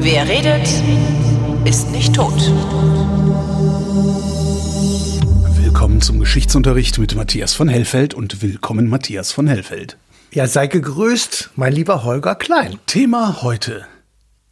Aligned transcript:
Wer 0.00 0.28
redet, 0.28 0.68
ist 1.64 1.90
nicht 1.90 2.14
tot. 2.14 2.32
Willkommen 5.56 6.00
zum 6.00 6.20
Geschichtsunterricht 6.20 7.00
mit 7.00 7.16
Matthias 7.16 7.54
von 7.54 7.68
Hellfeld 7.68 8.14
und 8.14 8.40
willkommen 8.40 8.88
Matthias 8.88 9.32
von 9.32 9.48
Hellfeld. 9.48 9.96
Ja, 10.30 10.46
sei 10.46 10.68
gegrüßt, 10.68 11.50
mein 11.56 11.72
lieber 11.72 12.04
Holger 12.04 12.36
Klein. 12.36 12.78
Thema 12.86 13.42
heute. 13.42 13.84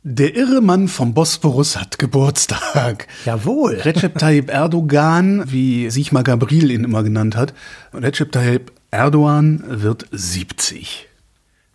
Der 0.08 0.36
irre 0.36 0.60
Mann 0.60 0.86
vom 0.86 1.14
Bosporus 1.14 1.76
hat 1.76 1.98
Geburtstag. 1.98 3.08
Jawohl. 3.24 3.74
Recep 3.74 4.16
Tayyip 4.16 4.50
Erdogan, 4.50 5.42
wie 5.50 5.90
Sigmar 5.90 6.22
Gabriel 6.22 6.70
ihn 6.70 6.84
immer 6.84 7.02
genannt 7.02 7.34
hat. 7.34 7.52
Recep 7.92 8.30
Tayyip 8.30 8.70
Erdogan 8.92 9.64
wird 9.66 10.06
70. 10.12 11.08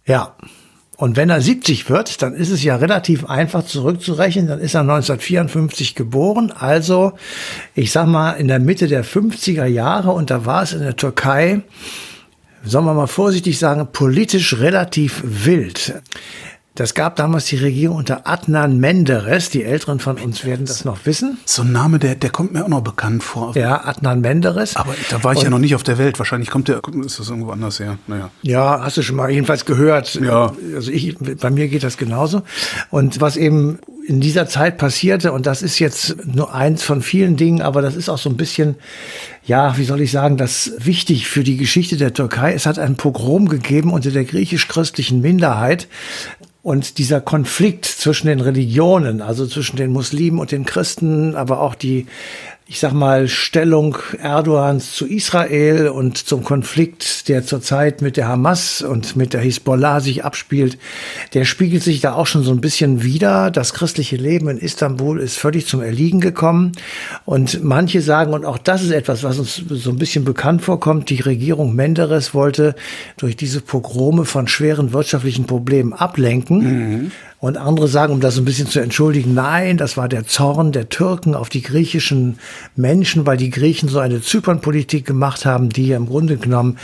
Ja. 0.05 0.38
Und 0.95 1.17
wenn 1.17 1.30
er 1.30 1.41
70 1.41 1.89
wird, 1.89 2.22
dann 2.22 2.34
ist 2.34 2.52
es 2.52 2.63
ja 2.63 2.77
relativ 2.77 3.25
einfach 3.25 3.66
zurückzurechnen. 3.66 4.48
Dann 4.48 4.61
ist 4.61 4.75
er 4.75 4.81
1954 4.81 5.95
geboren, 5.95 6.53
also 6.58 7.11
ich 7.75 7.91
sag 7.91 8.08
mal 8.08 8.31
in 8.31 8.48
der 8.48 8.59
Mitte 8.59 8.88
der 8.88 9.03
50er 9.03 9.66
Jahre. 9.66 10.11
Und 10.11 10.30
da 10.30 10.45
war 10.45 10.63
es 10.63 10.72
in 10.72 10.80
der 10.80 10.95
Türkei, 10.95 11.63
sollen 12.63 12.86
wir 12.86 12.94
mal 12.94 13.08
vorsichtig 13.08 13.59
sagen, 13.59 13.89
politisch 13.91 14.58
relativ 14.58 15.22
wild. 15.25 16.02
Das 16.75 16.93
gab 16.93 17.17
damals 17.17 17.48
die 17.48 17.57
Regierung 17.57 17.98
unter 17.98 18.30
Adnan 18.30 18.80
Menderes. 18.80 19.49
Die 19.49 19.63
Älteren 19.63 19.99
von 19.99 20.17
uns 20.17 20.45
werden 20.45 20.66
das 20.66 20.85
noch 20.85 21.05
wissen. 21.05 21.38
So 21.44 21.63
ein 21.63 21.73
Name, 21.73 21.99
der, 21.99 22.16
der 22.16 22.30
kommt 22.30 22.53
mir 22.53 22.63
auch 22.63 22.70
noch 22.70 22.81
bekannt 22.81 23.23
vor. 23.23 23.55
Ja, 23.57 23.85
Adnan 23.85 24.21
Menderes. 24.21 24.77
Aber 24.77 24.95
da 25.09 25.21
war 25.21 25.34
ich 25.34 25.39
Und, 25.39 25.44
ja 25.44 25.49
noch 25.49 25.59
nicht 25.59 25.75
auf 25.75 25.84
der 25.84 25.97
Welt. 25.97 26.17
Wahrscheinlich 26.17 26.49
kommt 26.49 26.70
der, 26.70 26.81
ist 27.05 27.20
das 27.20 27.30
irgendwo 27.30 27.52
anders 27.52 27.81
her. 27.81 27.97
Naja. 28.08 28.30
Ja, 28.41 28.80
hast 28.81 28.95
du 28.95 29.02
schon 29.02 29.17
mal 29.17 29.30
jedenfalls 29.30 29.66
gehört. 29.66 30.16
Ja. 30.16 30.53
Also 30.73 30.91
ich, 30.91 31.17
bei 31.17 31.50
mir 31.50 31.67
geht 31.67 31.83
das 31.83 31.97
genauso. 31.97 32.44
Und 32.89 33.19
was 33.19 33.35
eben 33.35 33.80
in 34.08 34.22
dieser 34.22 34.47
Zeit 34.47 34.78
passierte, 34.78 35.33
und 35.33 35.45
das 35.45 35.61
ist 35.61 35.78
jetzt 35.80 36.25
nur 36.25 36.53
eins 36.53 36.83
von 36.83 37.02
vielen 37.02 37.35
Dingen, 37.35 37.61
aber 37.61 37.81
das 37.81 37.95
ist 37.95 38.08
auch 38.08 38.17
so 38.17 38.30
ein 38.30 38.38
bisschen, 38.38 38.75
ja, 39.44 39.78
wie 39.78 39.83
soll 39.83 40.02
ich 40.02 40.11
sagen, 40.11 40.38
das 40.38 40.72
wichtig 40.78 41.28
für 41.28 41.44
die 41.44 41.58
Geschichte 41.58 41.97
der 41.97 42.13
Türkei. 42.13 42.53
Es 42.53 42.66
hat 42.66 42.80
ein 42.80 42.95
Pogrom 42.95 43.50
gegeben 43.50 43.91
unter 43.91 44.11
der 44.11 44.23
griechisch-christlichen 44.23 45.22
Minderheit. 45.22 45.88
Und 46.64 47.00
dieser 47.00 47.22
Konflikt 47.22 47.86
zwischen 47.86 48.28
den 48.28 48.40
Religionen, 48.40 49.22
also 49.22 49.48
zwischen 49.48 49.78
den 49.78 49.92
Muslimen 49.92 50.40
und 50.40 50.52
den 50.52 50.66
Christen, 50.66 51.36
aber 51.36 51.59
auch 51.59 51.73
die 51.73 52.06
ich 52.72 52.80
sag 52.80 52.94
mal, 52.94 53.27
Stellung 53.27 53.97
Erdogans 54.17 54.94
zu 54.94 55.05
Israel 55.05 55.89
und 55.89 56.17
zum 56.17 56.45
Konflikt, 56.45 57.28
der 57.28 57.45
zurzeit 57.45 58.02
mit 58.02 58.16
der 58.16 58.30
Hamas 58.30 58.81
und 58.81 59.17
mit 59.17 59.33
der 59.33 59.41
Hisbollah 59.41 60.00
sich 60.00 60.23
abspielt, 60.23 60.78
der 61.33 61.44
spiegelt 61.44 61.83
sich 61.83 62.00
da 62.00 62.13
auch 62.13 62.28
schon 62.28 62.44
so 62.44 62.52
ein 62.52 62.61
bisschen 62.61 63.03
wider. 63.03 63.52
Das 63.52 63.73
christliche 63.73 64.16
Leben 64.16 64.47
in 64.47 64.58
Istanbul 64.58 65.19
ist 65.19 65.38
völlig 65.38 65.67
zum 65.67 65.81
Erliegen 65.81 66.22
gekommen. 66.22 66.72
Und 67.25 67.61
manche 67.61 68.00
sagen, 68.00 68.31
und 68.31 68.45
auch 68.45 68.58
das 68.58 68.83
ist 68.83 68.91
etwas, 68.91 69.22
was 69.25 69.38
uns 69.38 69.61
so 69.67 69.89
ein 69.89 69.97
bisschen 69.97 70.23
bekannt 70.23 70.61
vorkommt, 70.61 71.09
die 71.09 71.19
Regierung 71.19 71.75
Menderes 71.75 72.33
wollte 72.33 72.75
durch 73.17 73.35
diese 73.35 73.59
Pogrome 73.59 74.23
von 74.23 74.47
schweren 74.47 74.94
wirtschaftlichen 74.94 75.45
Problemen 75.45 75.91
ablenken. 75.91 76.59
Mhm. 76.61 77.11
Und 77.41 77.58
andere 77.58 77.88
sagen, 77.88 78.13
um 78.13 78.22
das 78.22 78.38
ein 78.38 78.45
bisschen 78.45 78.67
zu 78.67 78.80
entschuldigen, 78.80 79.33
nein, 79.33 79.78
das 79.78 79.97
war 79.97 80.08
der 80.08 80.28
Zorn 80.28 80.72
der 80.72 80.89
Türken 80.89 81.33
auf 81.33 81.50
die 81.50 81.63
griechischen 81.63 82.38
Menschen, 82.76 83.26
weil 83.26 83.38
die 83.38 83.50
Griechen 83.50 83.90
so 83.90 84.00
eine 84.00 84.22
Zypernpolitik 84.22 85.06
gemacht 85.06 85.45
haben, 85.45 85.70
die 85.70 85.92
im 85.92 86.08
Grunde 86.08 86.38
genommen 86.38 86.78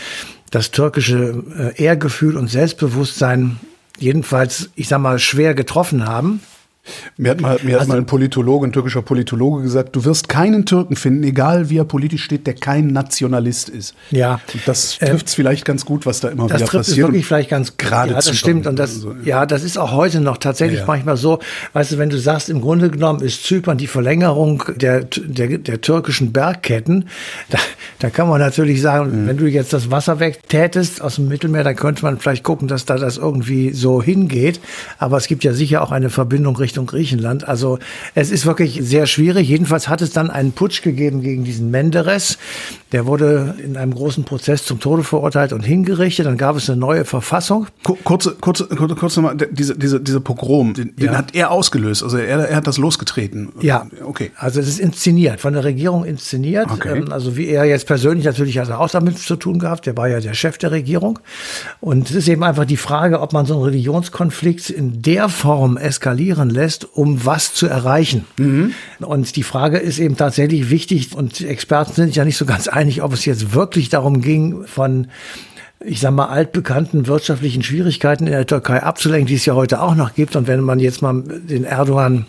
das 0.51 0.71
türkische 0.71 1.43
äh, 1.57 1.83
Ehrgefühl 1.83 2.37
und 2.37 2.49
Selbstbewusstsein 2.49 3.57
jedenfalls, 3.99 4.69
ich 4.75 4.87
sag 4.87 4.99
mal, 4.99 5.19
schwer 5.19 5.53
getroffen 5.53 6.05
haben. 6.05 6.41
Mir 7.17 7.31
hat 7.31 7.41
mal, 7.41 7.59
mir 7.63 7.73
also, 7.73 7.81
hat 7.81 7.87
mal 7.87 7.97
ein 7.97 8.05
Politologe, 8.05 8.67
ein 8.67 8.71
türkischer 8.71 9.01
Politologe 9.01 9.63
gesagt, 9.63 9.95
du 9.95 10.05
wirst 10.05 10.29
keinen 10.29 10.65
Türken 10.65 10.95
finden, 10.95 11.23
egal 11.23 11.69
wie 11.69 11.77
er 11.77 11.85
politisch 11.85 12.23
steht, 12.23 12.47
der 12.47 12.53
kein 12.53 12.87
Nationalist 12.87 13.69
ist. 13.69 13.95
Ja. 14.11 14.39
Und 14.53 14.67
das 14.67 14.97
trifft 14.97 15.27
es 15.27 15.33
äh, 15.33 15.35
vielleicht 15.35 15.65
ganz 15.65 15.85
gut, 15.85 16.05
was 16.05 16.19
da 16.19 16.29
immer 16.29 16.47
das 16.47 16.61
wieder 16.61 16.69
trifft 16.69 16.87
passiert. 16.87 16.97
Das 16.97 17.07
wirklich 17.07 17.25
vielleicht 17.25 17.49
ganz 17.49 17.77
gerade. 17.77 18.11
Ja, 18.11 18.15
das 18.15 18.35
stimmt. 18.35 18.67
Und 18.67 18.77
das, 18.77 18.95
so, 18.95 19.11
ja. 19.13 19.25
ja. 19.25 19.45
das 19.45 19.63
ist 19.63 19.77
auch 19.77 19.91
heute 19.91 20.21
noch 20.21 20.37
tatsächlich 20.37 20.79
ja. 20.79 20.85
manchmal 20.85 21.17
so. 21.17 21.39
Weißt 21.73 21.93
du, 21.93 21.97
wenn 21.97 22.09
du 22.09 22.17
sagst, 22.17 22.49
im 22.49 22.61
Grunde 22.61 22.89
genommen 22.89 23.21
ist 23.21 23.43
Zypern 23.43 23.77
die 23.77 23.87
Verlängerung 23.87 24.63
der, 24.75 25.03
der, 25.03 25.57
der 25.57 25.81
türkischen 25.81 26.31
Bergketten, 26.31 27.09
da, 27.49 27.57
da 27.99 28.09
kann 28.09 28.27
man 28.27 28.39
natürlich 28.39 28.81
sagen, 28.81 29.23
mhm. 29.23 29.27
wenn 29.27 29.37
du 29.37 29.47
jetzt 29.47 29.73
das 29.73 29.91
Wasser 29.91 30.19
wegtätest 30.19 31.01
aus 31.01 31.15
dem 31.15 31.27
Mittelmeer, 31.27 31.63
dann 31.63 31.75
könnte 31.75 32.03
man 32.03 32.19
vielleicht 32.19 32.43
gucken, 32.43 32.67
dass 32.67 32.85
da 32.85 32.97
das 32.97 33.17
irgendwie 33.17 33.73
so 33.73 34.01
hingeht. 34.01 34.59
Aber 34.99 35.17
es 35.17 35.27
gibt 35.27 35.43
ja 35.43 35.53
sicher 35.53 35.81
auch 35.81 35.91
eine 35.91 36.09
Verbindung 36.09 36.55
Richtung 36.55 36.76
Richtung 36.77 36.85
Griechenland. 36.85 37.47
Also 37.47 37.79
es 38.13 38.29
ist 38.29 38.45
wirklich 38.45 38.79
sehr 38.81 39.07
schwierig. 39.07 39.47
Jedenfalls 39.47 39.87
hat 39.89 40.01
es 40.01 40.11
dann 40.11 40.29
einen 40.29 40.51
Putsch 40.51 40.83
gegeben 40.83 41.21
gegen 41.21 41.43
diesen 41.43 41.71
Menderes. 41.71 42.37
Der 42.91 43.05
wurde 43.05 43.55
in 43.63 43.75
einem 43.77 43.93
großen 43.93 44.23
Prozess 44.23 44.63
zum 44.63 44.79
Tode 44.79 45.03
verurteilt 45.03 45.53
und 45.53 45.61
hingerichtet. 45.61 46.27
Dann 46.27 46.37
gab 46.37 46.55
es 46.55 46.69
eine 46.69 46.79
neue 46.79 47.03
Verfassung. 47.03 47.67
Kurze, 47.83 48.35
kurze, 48.39 48.67
kurze, 48.67 48.95
kurze 48.95 49.21
mal, 49.21 49.35
diese, 49.35 49.75
diese, 49.75 49.99
diese 49.99 50.21
Pogrom, 50.21 50.73
den, 50.73 50.93
ja. 50.97 51.07
den 51.07 51.17
hat 51.17 51.35
er 51.35 51.51
ausgelöst. 51.51 52.03
Also 52.03 52.17
er, 52.17 52.47
er 52.47 52.55
hat 52.55 52.67
das 52.67 52.77
losgetreten. 52.77 53.49
Ja, 53.59 53.87
okay. 54.05 54.31
Also 54.37 54.59
es 54.59 54.67
ist 54.67 54.79
inszeniert, 54.79 55.41
von 55.41 55.53
der 55.53 55.63
Regierung 55.63 56.05
inszeniert. 56.05 56.69
Okay. 56.71 56.99
Ähm, 56.99 57.11
also 57.11 57.35
wie 57.35 57.47
er 57.47 57.65
jetzt 57.65 57.87
persönlich 57.87 58.25
natürlich 58.25 58.59
hat 58.59 58.69
er 58.69 58.79
auch 58.79 58.89
damit 58.89 59.17
zu 59.17 59.35
tun 59.35 59.57
gehabt. 59.57 59.87
Der 59.87 59.97
war 59.97 60.07
ja 60.07 60.19
der 60.19 60.35
Chef 60.35 60.57
der 60.59 60.71
Regierung. 60.71 61.19
Und 61.81 62.09
es 62.09 62.15
ist 62.15 62.27
eben 62.27 62.43
einfach 62.43 62.65
die 62.65 62.77
Frage, 62.77 63.19
ob 63.19 63.33
man 63.33 63.45
so 63.47 63.55
einen 63.55 63.63
Religionskonflikt 63.63 64.69
in 64.69 65.01
der 65.01 65.27
Form 65.27 65.77
eskalieren 65.77 66.49
lässt, 66.49 66.66
um 66.93 67.25
was 67.25 67.53
zu 67.53 67.67
erreichen. 67.67 68.25
Mhm. 68.37 68.73
Und 68.99 69.35
die 69.35 69.43
Frage 69.43 69.77
ist 69.77 69.99
eben 69.99 70.17
tatsächlich 70.17 70.69
wichtig 70.69 71.13
und 71.15 71.41
Experten 71.41 71.93
sind 71.93 72.15
ja 72.15 72.25
nicht 72.25 72.37
so 72.37 72.45
ganz 72.45 72.67
einig, 72.67 73.01
ob 73.01 73.13
es 73.13 73.25
jetzt 73.25 73.53
wirklich 73.53 73.89
darum 73.89 74.21
ging, 74.21 74.65
von 74.65 75.07
ich 75.79 75.99
sag 75.99 76.11
mal, 76.11 76.25
altbekannten 76.25 77.07
wirtschaftlichen 77.07 77.61
Schwierigkeiten 77.61 78.25
in 78.25 78.33
der 78.33 78.47
Türkei 78.47 78.81
abzulenken, 78.81 79.27
die 79.27 79.35
es 79.35 79.45
ja 79.45 79.53
heute 79.53 79.81
auch 79.81 79.95
noch 79.95 80.15
gibt. 80.15 80.35
Und 80.35 80.47
wenn 80.47 80.61
man 80.61 80.79
jetzt 80.79 81.01
mal 81.01 81.23
den 81.23 81.63
Erdogan 81.65 82.25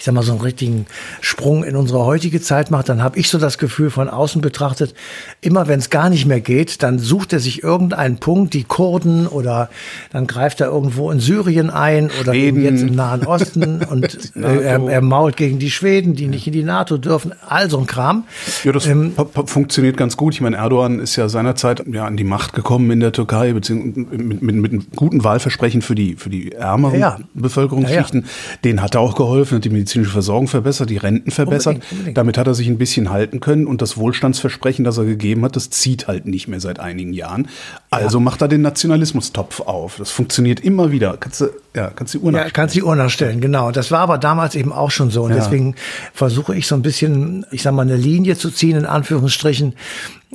ich 0.00 0.06
sag 0.06 0.14
mal, 0.14 0.22
so 0.22 0.32
einen 0.32 0.40
richtigen 0.40 0.86
Sprung 1.20 1.62
in 1.62 1.76
unsere 1.76 2.06
heutige 2.06 2.40
Zeit 2.40 2.70
macht, 2.70 2.88
dann 2.88 3.02
habe 3.02 3.18
ich 3.18 3.28
so 3.28 3.36
das 3.36 3.58
Gefühl 3.58 3.90
von 3.90 4.08
außen 4.08 4.40
betrachtet, 4.40 4.94
immer 5.42 5.68
wenn 5.68 5.78
es 5.78 5.90
gar 5.90 6.08
nicht 6.08 6.24
mehr 6.24 6.40
geht, 6.40 6.82
dann 6.82 6.98
sucht 6.98 7.34
er 7.34 7.38
sich 7.38 7.62
irgendeinen 7.62 8.16
Punkt, 8.16 8.54
die 8.54 8.64
Kurden 8.64 9.26
oder 9.26 9.68
dann 10.10 10.26
greift 10.26 10.62
er 10.62 10.68
irgendwo 10.68 11.10
in 11.10 11.20
Syrien 11.20 11.68
ein 11.68 12.10
oder 12.18 12.32
eben 12.32 12.62
jetzt 12.62 12.80
im 12.80 12.94
Nahen 12.94 13.26
Osten 13.26 13.82
und 13.84 14.32
äh, 14.36 14.62
er, 14.62 14.88
er, 14.88 15.00
mault 15.02 15.36
gegen 15.36 15.58
die 15.58 15.70
Schweden, 15.70 16.14
die 16.14 16.28
nicht 16.28 16.46
in 16.46 16.54
die 16.54 16.62
NATO 16.62 16.96
dürfen, 16.96 17.34
all 17.46 17.68
so 17.68 17.78
ein 17.78 17.86
Kram. 17.86 18.24
Ja, 18.64 18.72
das 18.72 18.86
ähm, 18.86 19.12
funktioniert 19.44 19.98
ganz 19.98 20.16
gut. 20.16 20.32
Ich 20.32 20.40
meine, 20.40 20.56
Erdogan 20.56 20.98
ist 20.98 21.16
ja 21.16 21.28
seinerzeit 21.28 21.84
ja 21.92 22.06
an 22.06 22.16
die 22.16 22.24
Macht 22.24 22.54
gekommen 22.54 22.90
in 22.90 23.00
der 23.00 23.12
Türkei, 23.12 23.52
beziehungsweise 23.52 24.00
mit, 24.00 24.40
mit, 24.40 24.56
mit 24.56 24.72
einem 24.72 24.86
guten 24.96 25.24
Wahlversprechen 25.24 25.82
für 25.82 25.94
die, 25.94 26.16
für 26.16 26.30
die 26.30 26.52
ärmeren 26.52 27.00
ja. 27.00 27.18
Bevölkerungsschichten. 27.34 28.22
Ja, 28.22 28.26
ja. 28.26 28.58
Den 28.64 28.80
hat 28.80 28.94
er 28.94 29.02
auch 29.02 29.14
geholfen, 29.14 29.56
hat 29.56 29.64
die 29.66 29.68
Medizin 29.68 29.89
medizinische 29.90 30.12
Versorgung 30.12 30.48
verbessert, 30.48 30.90
die 30.90 30.96
Renten 30.96 31.30
verbessert. 31.30 31.74
Unbedingt, 31.74 31.92
unbedingt. 31.92 32.16
Damit 32.16 32.38
hat 32.38 32.46
er 32.46 32.54
sich 32.54 32.68
ein 32.68 32.78
bisschen 32.78 33.10
halten 33.10 33.40
können 33.40 33.66
und 33.66 33.82
das 33.82 33.96
Wohlstandsversprechen, 33.96 34.84
das 34.84 34.98
er 34.98 35.04
gegeben 35.04 35.44
hat, 35.44 35.56
das 35.56 35.70
zieht 35.70 36.06
halt 36.06 36.26
nicht 36.26 36.48
mehr 36.48 36.60
seit 36.60 36.80
einigen 36.80 37.12
Jahren. 37.12 37.48
Also 37.90 38.18
ja. 38.18 38.24
macht 38.24 38.42
er 38.42 38.48
den 38.48 38.62
Nationalismustopf 38.62 39.60
auf. 39.60 39.96
Das 39.96 40.10
funktioniert 40.10 40.60
immer 40.60 40.92
wieder. 40.92 41.16
Kannst 41.18 41.40
du, 41.40 41.48
ja, 41.74 41.90
kannst 41.94 42.14
die 42.14 42.18
Uhr 42.18 42.32
nachstellen. 42.32 42.48
Ja, 42.48 42.52
kannst 42.52 42.74
die 42.74 42.82
Uhr 42.82 42.96
nachstellen, 42.96 43.40
genau. 43.40 43.70
Das 43.72 43.90
war 43.90 44.00
aber 44.00 44.18
damals 44.18 44.54
eben 44.54 44.72
auch 44.72 44.90
schon 44.90 45.10
so. 45.10 45.22
Und 45.24 45.30
ja. 45.30 45.36
deswegen 45.36 45.74
versuche 46.12 46.54
ich 46.54 46.66
so 46.66 46.74
ein 46.74 46.82
bisschen, 46.82 47.46
ich 47.50 47.62
sag 47.62 47.74
mal, 47.74 47.82
eine 47.82 47.96
Linie 47.96 48.36
zu 48.36 48.50
ziehen, 48.50 48.76
in 48.76 48.86
Anführungsstrichen, 48.86 49.74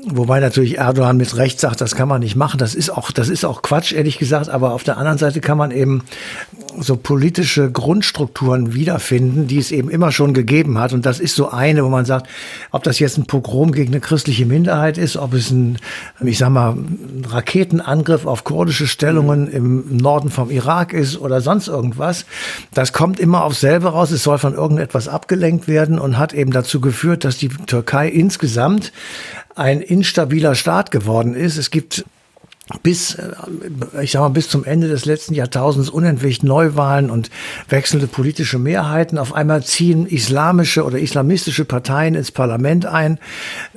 Wobei 0.03 0.41
natürlich 0.41 0.77
Erdogan 0.77 1.15
mit 1.15 1.37
Recht 1.37 1.57
sagt, 1.57 1.79
das 1.79 1.95
kann 1.95 2.09
man 2.09 2.19
nicht 2.19 2.35
machen. 2.35 2.57
Das 2.57 2.75
ist 2.75 2.89
auch, 2.89 3.11
das 3.11 3.29
ist 3.29 3.45
auch 3.45 3.61
Quatsch, 3.61 3.93
ehrlich 3.93 4.17
gesagt. 4.17 4.49
Aber 4.49 4.73
auf 4.73 4.83
der 4.83 4.97
anderen 4.97 5.17
Seite 5.17 5.39
kann 5.39 5.57
man 5.57 5.71
eben 5.71 6.03
so 6.77 6.97
politische 6.97 7.71
Grundstrukturen 7.71 8.73
wiederfinden, 8.73 9.47
die 9.47 9.57
es 9.57 9.71
eben 9.71 9.89
immer 9.89 10.11
schon 10.11 10.33
gegeben 10.33 10.77
hat. 10.79 10.91
Und 10.91 11.05
das 11.05 11.21
ist 11.21 11.35
so 11.35 11.49
eine, 11.49 11.85
wo 11.85 11.87
man 11.87 12.03
sagt, 12.03 12.27
ob 12.71 12.83
das 12.83 12.99
jetzt 12.99 13.17
ein 13.17 13.25
Pogrom 13.25 13.71
gegen 13.71 13.93
eine 13.93 14.01
christliche 14.01 14.45
Minderheit 14.45 14.97
ist, 14.97 15.15
ob 15.15 15.33
es 15.33 15.49
ein, 15.51 15.77
ich 16.21 16.39
sag 16.39 16.49
mal, 16.49 16.71
ein 16.71 17.25
Raketenangriff 17.25 18.25
auf 18.25 18.43
kurdische 18.43 18.87
Stellungen 18.87 19.47
im 19.47 19.95
Norden 19.95 20.29
vom 20.29 20.51
Irak 20.51 20.91
ist 20.91 21.17
oder 21.17 21.39
sonst 21.39 21.69
irgendwas. 21.69 22.25
Das 22.73 22.91
kommt 22.91 23.17
immer 23.17 23.45
auf 23.45 23.55
selber 23.55 23.91
raus. 23.91 24.11
Es 24.11 24.23
soll 24.23 24.39
von 24.39 24.55
irgendetwas 24.55 25.07
abgelenkt 25.07 25.69
werden 25.69 25.99
und 25.99 26.17
hat 26.17 26.33
eben 26.33 26.51
dazu 26.51 26.81
geführt, 26.81 27.23
dass 27.23 27.37
die 27.37 27.47
Türkei 27.47 28.09
insgesamt 28.09 28.91
ein 29.55 29.81
instabiler 29.81 30.55
Staat 30.55 30.91
geworden 30.91 31.33
ist. 31.33 31.57
Es 31.57 31.71
gibt 31.71 32.05
bis, 32.81 33.15
äh, 33.15 33.31
ich 34.01 34.11
sag 34.11 34.21
mal, 34.21 34.29
bis 34.29 34.49
zum 34.49 34.65
Ende 34.65 34.87
des 34.87 35.05
letzten 35.05 35.33
Jahrtausends 35.33 35.89
unentwegt 35.89 36.43
Neuwahlen 36.43 37.09
und 37.09 37.29
wechselnde 37.69 38.07
politische 38.07 38.57
Mehrheiten. 38.57 39.17
Auf 39.17 39.33
einmal 39.33 39.63
ziehen 39.63 40.07
islamische 40.07 40.83
oder 40.83 40.97
islamistische 40.97 41.65
Parteien 41.65 42.15
ins 42.15 42.31
Parlament 42.31 42.85
ein. 42.85 43.19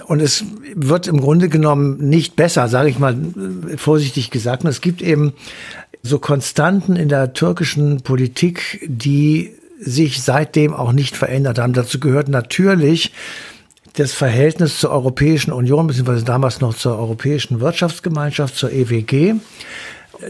Und 0.07 0.21
es 0.21 0.45
wird 0.75 1.07
im 1.07 1.21
Grunde 1.21 1.49
genommen 1.49 2.09
nicht 2.09 2.35
besser, 2.35 2.69
sage 2.69 2.89
ich 2.89 2.99
mal 2.99 3.15
äh, 3.15 3.77
vorsichtig 3.77 4.31
gesagt. 4.31 4.65
Und 4.65 4.71
es 4.71 4.81
gibt 4.81 5.03
eben 5.03 5.35
so 6.03 6.19
Konstanten 6.19 6.97
in 6.97 7.09
der 7.09 7.35
türkischen 7.35 8.01
Politik, 8.03 8.81
die 8.87 9.53
sich 9.81 10.23
seitdem 10.23 10.75
auch 10.75 10.93
nicht 10.93 11.17
verändert 11.17 11.59
haben. 11.59 11.73
Dazu 11.73 12.01
gehört 12.01 12.29
natürlich 12.29 13.13
das 13.99 14.13
Verhältnis 14.13 14.79
zur 14.79 14.91
Europäischen 14.91 15.53
Union, 15.53 15.87
beziehungsweise 15.87 16.25
damals 16.25 16.61
noch 16.61 16.75
zur 16.75 16.99
Europäischen 16.99 17.61
Wirtschaftsgemeinschaft, 17.61 18.55
zur 18.55 18.71
EWG. 18.71 19.35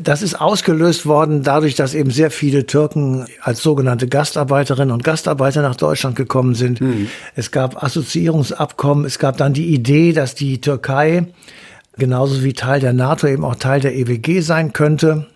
Das 0.00 0.20
ist 0.20 0.38
ausgelöst 0.38 1.06
worden 1.06 1.42
dadurch, 1.42 1.74
dass 1.74 1.94
eben 1.94 2.10
sehr 2.10 2.30
viele 2.30 2.66
Türken 2.66 3.26
als 3.40 3.62
sogenannte 3.62 4.06
Gastarbeiterinnen 4.06 4.92
und 4.92 5.04
Gastarbeiter 5.04 5.62
nach 5.62 5.76
Deutschland 5.76 6.14
gekommen 6.14 6.54
sind. 6.54 6.80
Mhm. 6.80 7.08
Es 7.36 7.50
gab 7.50 7.82
Assoziierungsabkommen, 7.82 9.06
es 9.06 9.18
gab 9.18 9.38
dann 9.38 9.54
die 9.54 9.72
Idee, 9.72 10.12
dass 10.12 10.34
die 10.34 10.60
Türkei 10.60 11.26
genauso 11.96 12.44
wie 12.44 12.52
Teil 12.52 12.80
der 12.80 12.92
NATO 12.92 13.26
eben 13.26 13.44
auch 13.44 13.56
Teil 13.56 13.80
der 13.80 13.94
EWG 13.94 14.40
sein 14.40 14.72
könnte 14.72 15.26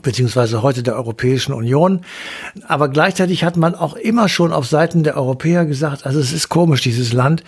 beziehungsweise 0.00 0.62
heute 0.62 0.82
der 0.82 0.96
Europäischen 0.96 1.52
Union. 1.52 2.00
Aber 2.66 2.88
gleichzeitig 2.88 3.44
hat 3.44 3.56
man 3.56 3.74
auch 3.74 3.96
immer 3.96 4.28
schon 4.28 4.52
auf 4.52 4.66
Seiten 4.66 5.02
der 5.02 5.16
Europäer 5.16 5.64
gesagt, 5.64 6.06
also 6.06 6.18
es 6.20 6.32
ist 6.32 6.48
komisch, 6.48 6.82
dieses 6.82 7.12
Land. 7.12 7.44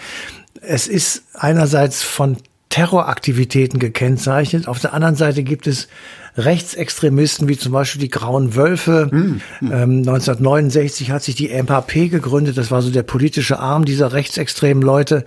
Es 0.61 0.87
ist 0.87 1.25
einerseits 1.35 2.02
von 2.02 2.37
Terroraktivitäten 2.70 3.81
gekennzeichnet. 3.81 4.69
Auf 4.69 4.79
der 4.79 4.94
anderen 4.94 5.17
Seite 5.17 5.43
gibt 5.43 5.67
es 5.67 5.88
Rechtsextremisten 6.37 7.49
wie 7.49 7.59
zum 7.59 7.73
Beispiel 7.73 8.00
die 8.00 8.09
Grauen 8.09 8.55
Wölfe. 8.55 9.09
Mhm. 9.11 9.41
Ähm, 9.62 9.99
1969 9.99 11.11
hat 11.11 11.23
sich 11.23 11.35
die 11.35 11.49
MHP 11.49 12.09
gegründet. 12.09 12.56
Das 12.56 12.71
war 12.71 12.82
so 12.82 12.91
der 12.91 13.03
politische 13.03 13.59
Arm 13.59 13.85
dieser 13.85 14.12
rechtsextremen 14.12 14.82
Leute. 14.82 15.25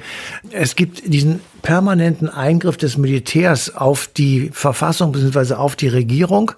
Es 0.52 0.76
gibt 0.76 1.14
diesen 1.14 1.42
permanenten 1.62 2.30
Eingriff 2.30 2.78
des 2.78 2.98
Militärs 2.98 3.76
auf 3.76 4.08
die 4.08 4.50
Verfassung 4.54 5.12
bzw. 5.12 5.56
auf 5.56 5.76
die 5.76 5.88
Regierung. 5.88 6.52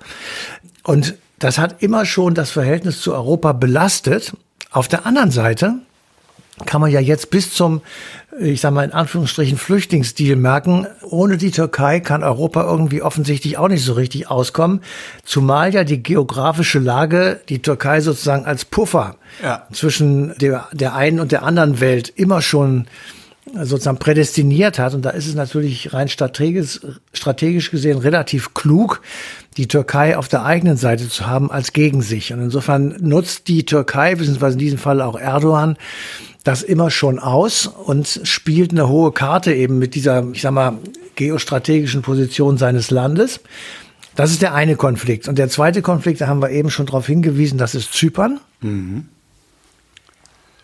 Und 0.83 1.15
das 1.39 1.57
hat 1.57 1.81
immer 1.81 2.05
schon 2.05 2.33
das 2.33 2.51
Verhältnis 2.51 3.01
zu 3.01 3.13
Europa 3.13 3.53
belastet. 3.53 4.33
Auf 4.71 4.87
der 4.87 5.05
anderen 5.05 5.31
Seite 5.31 5.75
kann 6.65 6.81
man 6.81 6.91
ja 6.91 6.99
jetzt 6.99 7.29
bis 7.31 7.53
zum, 7.53 7.81
ich 8.39 8.61
sage 8.61 8.75
mal 8.75 8.83
in 8.83 8.91
Anführungsstrichen, 8.91 9.57
Flüchtlingsdeal 9.57 10.35
merken, 10.35 10.87
ohne 11.01 11.37
die 11.37 11.51
Türkei 11.51 11.99
kann 11.99 12.23
Europa 12.23 12.63
irgendwie 12.63 13.01
offensichtlich 13.01 13.57
auch 13.57 13.67
nicht 13.67 13.83
so 13.83 13.93
richtig 13.93 14.29
auskommen, 14.29 14.81
zumal 15.23 15.73
ja 15.73 15.83
die 15.83 16.03
geografische 16.03 16.79
Lage 16.79 17.39
die 17.49 17.61
Türkei 17.61 18.01
sozusagen 18.01 18.45
als 18.45 18.65
Puffer 18.65 19.15
ja. 19.41 19.65
zwischen 19.71 20.37
der, 20.37 20.67
der 20.73 20.95
einen 20.95 21.19
und 21.19 21.31
der 21.31 21.43
anderen 21.43 21.79
Welt 21.79 22.11
immer 22.15 22.41
schon 22.41 22.87
sozusagen 23.53 23.99
prädestiniert 23.99 24.79
hat. 24.79 24.93
Und 24.93 25.03
da 25.03 25.11
ist 25.11 25.27
es 25.27 25.35
natürlich 25.35 25.93
rein 25.93 26.09
strategisch, 26.09 26.81
strategisch 27.13 27.71
gesehen 27.71 27.99
relativ 27.99 28.53
klug, 28.53 29.01
die 29.57 29.67
Türkei 29.67 30.17
auf 30.17 30.27
der 30.27 30.43
eigenen 30.43 30.77
Seite 30.77 31.07
zu 31.09 31.27
haben 31.27 31.51
als 31.51 31.71
gegen 31.71 32.01
sich. 32.01 32.33
Und 32.33 32.41
insofern 32.41 32.97
nutzt 32.99 33.47
die 33.47 33.65
Türkei, 33.65 34.15
beziehungsweise 34.15 34.53
in 34.53 34.59
diesem 34.59 34.79
Fall 34.79 35.01
auch 35.01 35.17
Erdogan, 35.17 35.77
das 36.45 36.61
immer 36.61 36.91
schon 36.91 37.19
aus 37.19 37.67
und 37.67 38.21
spielt 38.23 38.71
eine 38.71 38.87
hohe 38.87 39.11
Karte 39.11 39.53
eben 39.53 39.79
mit 39.79 39.95
dieser, 39.95 40.25
ich 40.31 40.41
sag 40.41 40.51
mal, 40.51 40.77
geostrategischen 41.15 42.03
Position 42.03 42.57
seines 42.57 42.91
Landes. 42.91 43.41
Das 44.15 44.31
ist 44.31 44.43
der 44.43 44.53
eine 44.53 44.75
Konflikt. 44.75 45.27
Und 45.27 45.37
der 45.37 45.49
zweite 45.49 45.81
Konflikt, 45.81 46.21
da 46.21 46.27
haben 46.27 46.41
wir 46.41 46.51
eben 46.51 46.69
schon 46.69 46.85
darauf 46.85 47.07
hingewiesen, 47.07 47.57
das 47.57 47.73
ist 47.73 47.91
Zypern. 47.93 48.39
Mhm. 48.61 49.05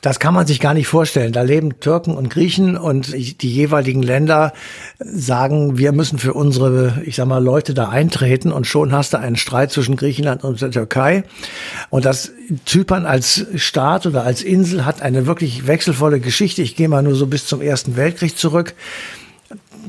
Das 0.02 0.20
kann 0.20 0.34
man 0.34 0.48
sich 0.48 0.60
gar 0.60 0.74
nicht 0.74 0.88
vorstellen. 0.88 1.32
Da 1.32 1.44
leben 1.44 1.80
Türken 1.80 2.16
und 2.16 2.30
Griechen 2.30 2.76
und 2.76 3.14
die 3.14 3.54
jeweiligen 3.54 4.02
Länder 4.02 4.52
sagen, 4.98 5.78
wir 5.78 5.92
müssen 5.92 6.18
für 6.18 6.34
unsere, 6.34 7.04
ich 7.06 7.16
sag 7.16 7.28
mal, 7.28 7.44
Leute 7.44 7.76
da 7.76 7.90
eintreten 7.90 8.52
und 8.52 8.66
schon 8.66 8.94
hast 8.94 9.14
du 9.14 9.20
einen 9.20 9.36
Streit 9.36 9.72
zwischen 9.72 9.96
Griechenland 9.96 10.44
und 10.44 10.60
der 10.60 10.72
Türkei. 10.72 11.24
Und 11.92 12.06
das 12.06 12.32
Zypern 12.66 13.06
als 13.06 13.46
Staat 13.56 14.08
oder 14.08 14.24
als 14.24 14.42
Insel 14.42 14.86
hat 14.86 15.04
eine 15.04 15.28
wirklich 15.28 15.68
wechselvolle 15.68 16.20
Geschichte. 16.20 16.64
Ich 16.64 16.76
gehe 16.76 16.90
mal 16.90 17.04
nur 17.04 17.16
so 17.16 17.28
bis 17.28 17.46
zum 17.46 17.62
Ersten 17.62 17.96
Weltkrieg 17.96 18.38
zurück 18.38 18.74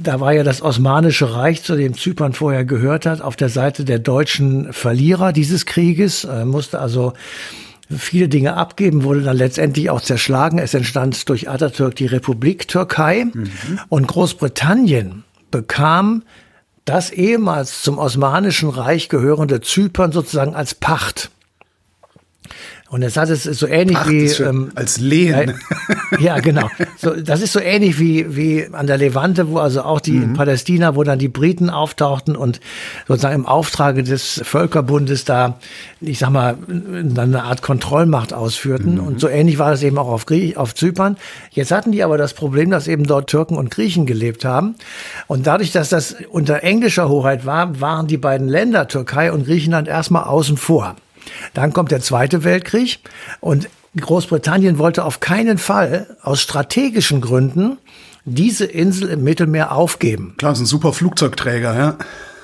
da 0.03 0.21
war 0.21 0.33
ja 0.33 0.43
das 0.43 0.63
Osmanische 0.63 1.35
Reich, 1.35 1.63
zu 1.63 1.77
dem 1.77 1.95
Zypern 1.95 2.33
vorher 2.33 2.65
gehört 2.65 3.05
hat, 3.05 3.21
auf 3.21 3.37
der 3.37 3.51
Seite 3.51 3.85
der 3.85 3.99
deutschen 3.99 4.73
Verlierer 4.73 5.33
dieses 5.33 5.67
Krieges, 5.67 6.25
Er 6.25 6.47
musste 6.47 6.79
also 6.79 7.13
viele 7.99 8.29
Dinge 8.29 8.57
abgeben, 8.57 9.05
wurde 9.05 9.23
dann 9.23 9.37
letztendlich 9.37 9.91
auch 9.91 10.01
zerschlagen. 10.01 10.59
Es 10.59 10.75
entstand 10.75 11.29
durch 11.29 11.49
Atatürk 11.49 11.95
die 11.97 12.07
Republik 12.07 12.69
Türkei 12.69 13.27
mhm. 13.33 13.51
und 13.89 14.07
Großbritannien 14.07 15.25
bekam 15.51 16.23
das 16.85 17.11
ehemals 17.11 17.83
zum 17.83 17.99
Osmanischen 17.99 18.69
Reich 18.69 19.09
gehörende 19.09 19.61
Zypern 19.61 20.13
sozusagen 20.13 20.55
als 20.55 20.75
Pacht. 20.75 21.31
Und 22.93 23.03
es 23.03 23.17
hat 23.17 23.31
es 23.31 23.45
so 23.45 23.67
ähnlich 23.67 23.97
Ach, 23.99 24.07
wie 24.07 24.27
ähm, 24.43 24.71
als 24.75 25.01
Lehen. 25.01 25.49
Äh, 25.49 25.55
ja, 26.23 26.41
genau. 26.41 26.69
So, 26.99 27.13
das 27.13 27.41
ist 27.41 27.55
so 27.55 27.59
ähnlich 27.59 27.99
wie 27.99 28.37
wie 28.37 28.69
an 28.71 28.87
der 28.87 28.99
Levante, 28.99 29.49
wo 29.49 29.57
also 29.57 29.81
auch 29.81 29.99
die 29.99 30.13
mhm. 30.13 30.23
in 30.23 30.33
Palästina, 30.35 30.95
wo 30.95 31.03
dann 31.03 31.19
die 31.19 31.29
Briten 31.29 31.71
auftauchten 31.71 32.37
und 32.37 32.61
sozusagen 33.09 33.35
im 33.35 33.47
Auftrage 33.47 34.03
des 34.03 34.43
Völkerbundes 34.45 35.25
da, 35.25 35.57
ich 36.03 36.19
sag 36.19 36.33
mal, 36.33 36.59
eine 36.69 37.45
Art 37.45 37.63
Kontrollmacht 37.63 38.35
ausführten. 38.35 38.97
Mhm. 38.97 39.07
Und 39.07 39.21
so 39.21 39.29
ähnlich 39.29 39.59
war 39.59 39.71
das 39.71 39.83
eben 39.83 39.97
auch 39.97 40.09
auf, 40.09 40.27
Griech, 40.27 40.59
auf 40.59 40.75
Zypern. 40.75 41.17
Jetzt 41.51 41.71
hatten 41.71 41.93
die 41.93 42.03
aber 42.03 42.19
das 42.19 42.35
Problem, 42.35 42.69
dass 42.69 42.89
eben 42.89 43.07
dort 43.07 43.31
Türken 43.31 43.57
und 43.57 43.71
Griechen 43.71 44.05
gelebt 44.05 44.45
haben. 44.45 44.75
Und 45.29 45.47
dadurch, 45.47 45.73
dass 45.73 45.89
das 45.89 46.15
unter 46.29 46.63
englischer 46.63 47.09
Hoheit 47.09 47.47
war, 47.47 47.81
waren 47.81 48.07
die 48.07 48.19
beiden 48.19 48.49
Länder 48.49 48.87
Türkei 48.87 49.33
und 49.33 49.47
Griechenland 49.47 49.89
erstmal 49.89 50.25
außen 50.25 50.59
vor. 50.59 50.95
Dann 51.55 51.73
kommt 51.73 51.91
der 51.91 52.01
Zweite 52.01 52.45
Weltkrieg 52.45 53.01
und 53.41 53.69
Großbritannien 53.99 54.79
wollte 54.79 55.05
auf 55.05 55.21
keinen 55.21 55.59
Fall 55.59 56.17
aus 56.23 56.41
strategischen 56.41 57.21
Gründen 57.21 57.79
diese 58.25 58.65
Insel 58.65 59.09
im 59.09 59.25
Mittelmeer 59.25 59.73
aufgeben. 59.73 60.35
Klar, 60.39 60.53
ist 60.53 60.61
ein 60.61 60.67
super 60.67 60.93
Flugzeugträger, 60.93 61.77
ja. 61.77 61.97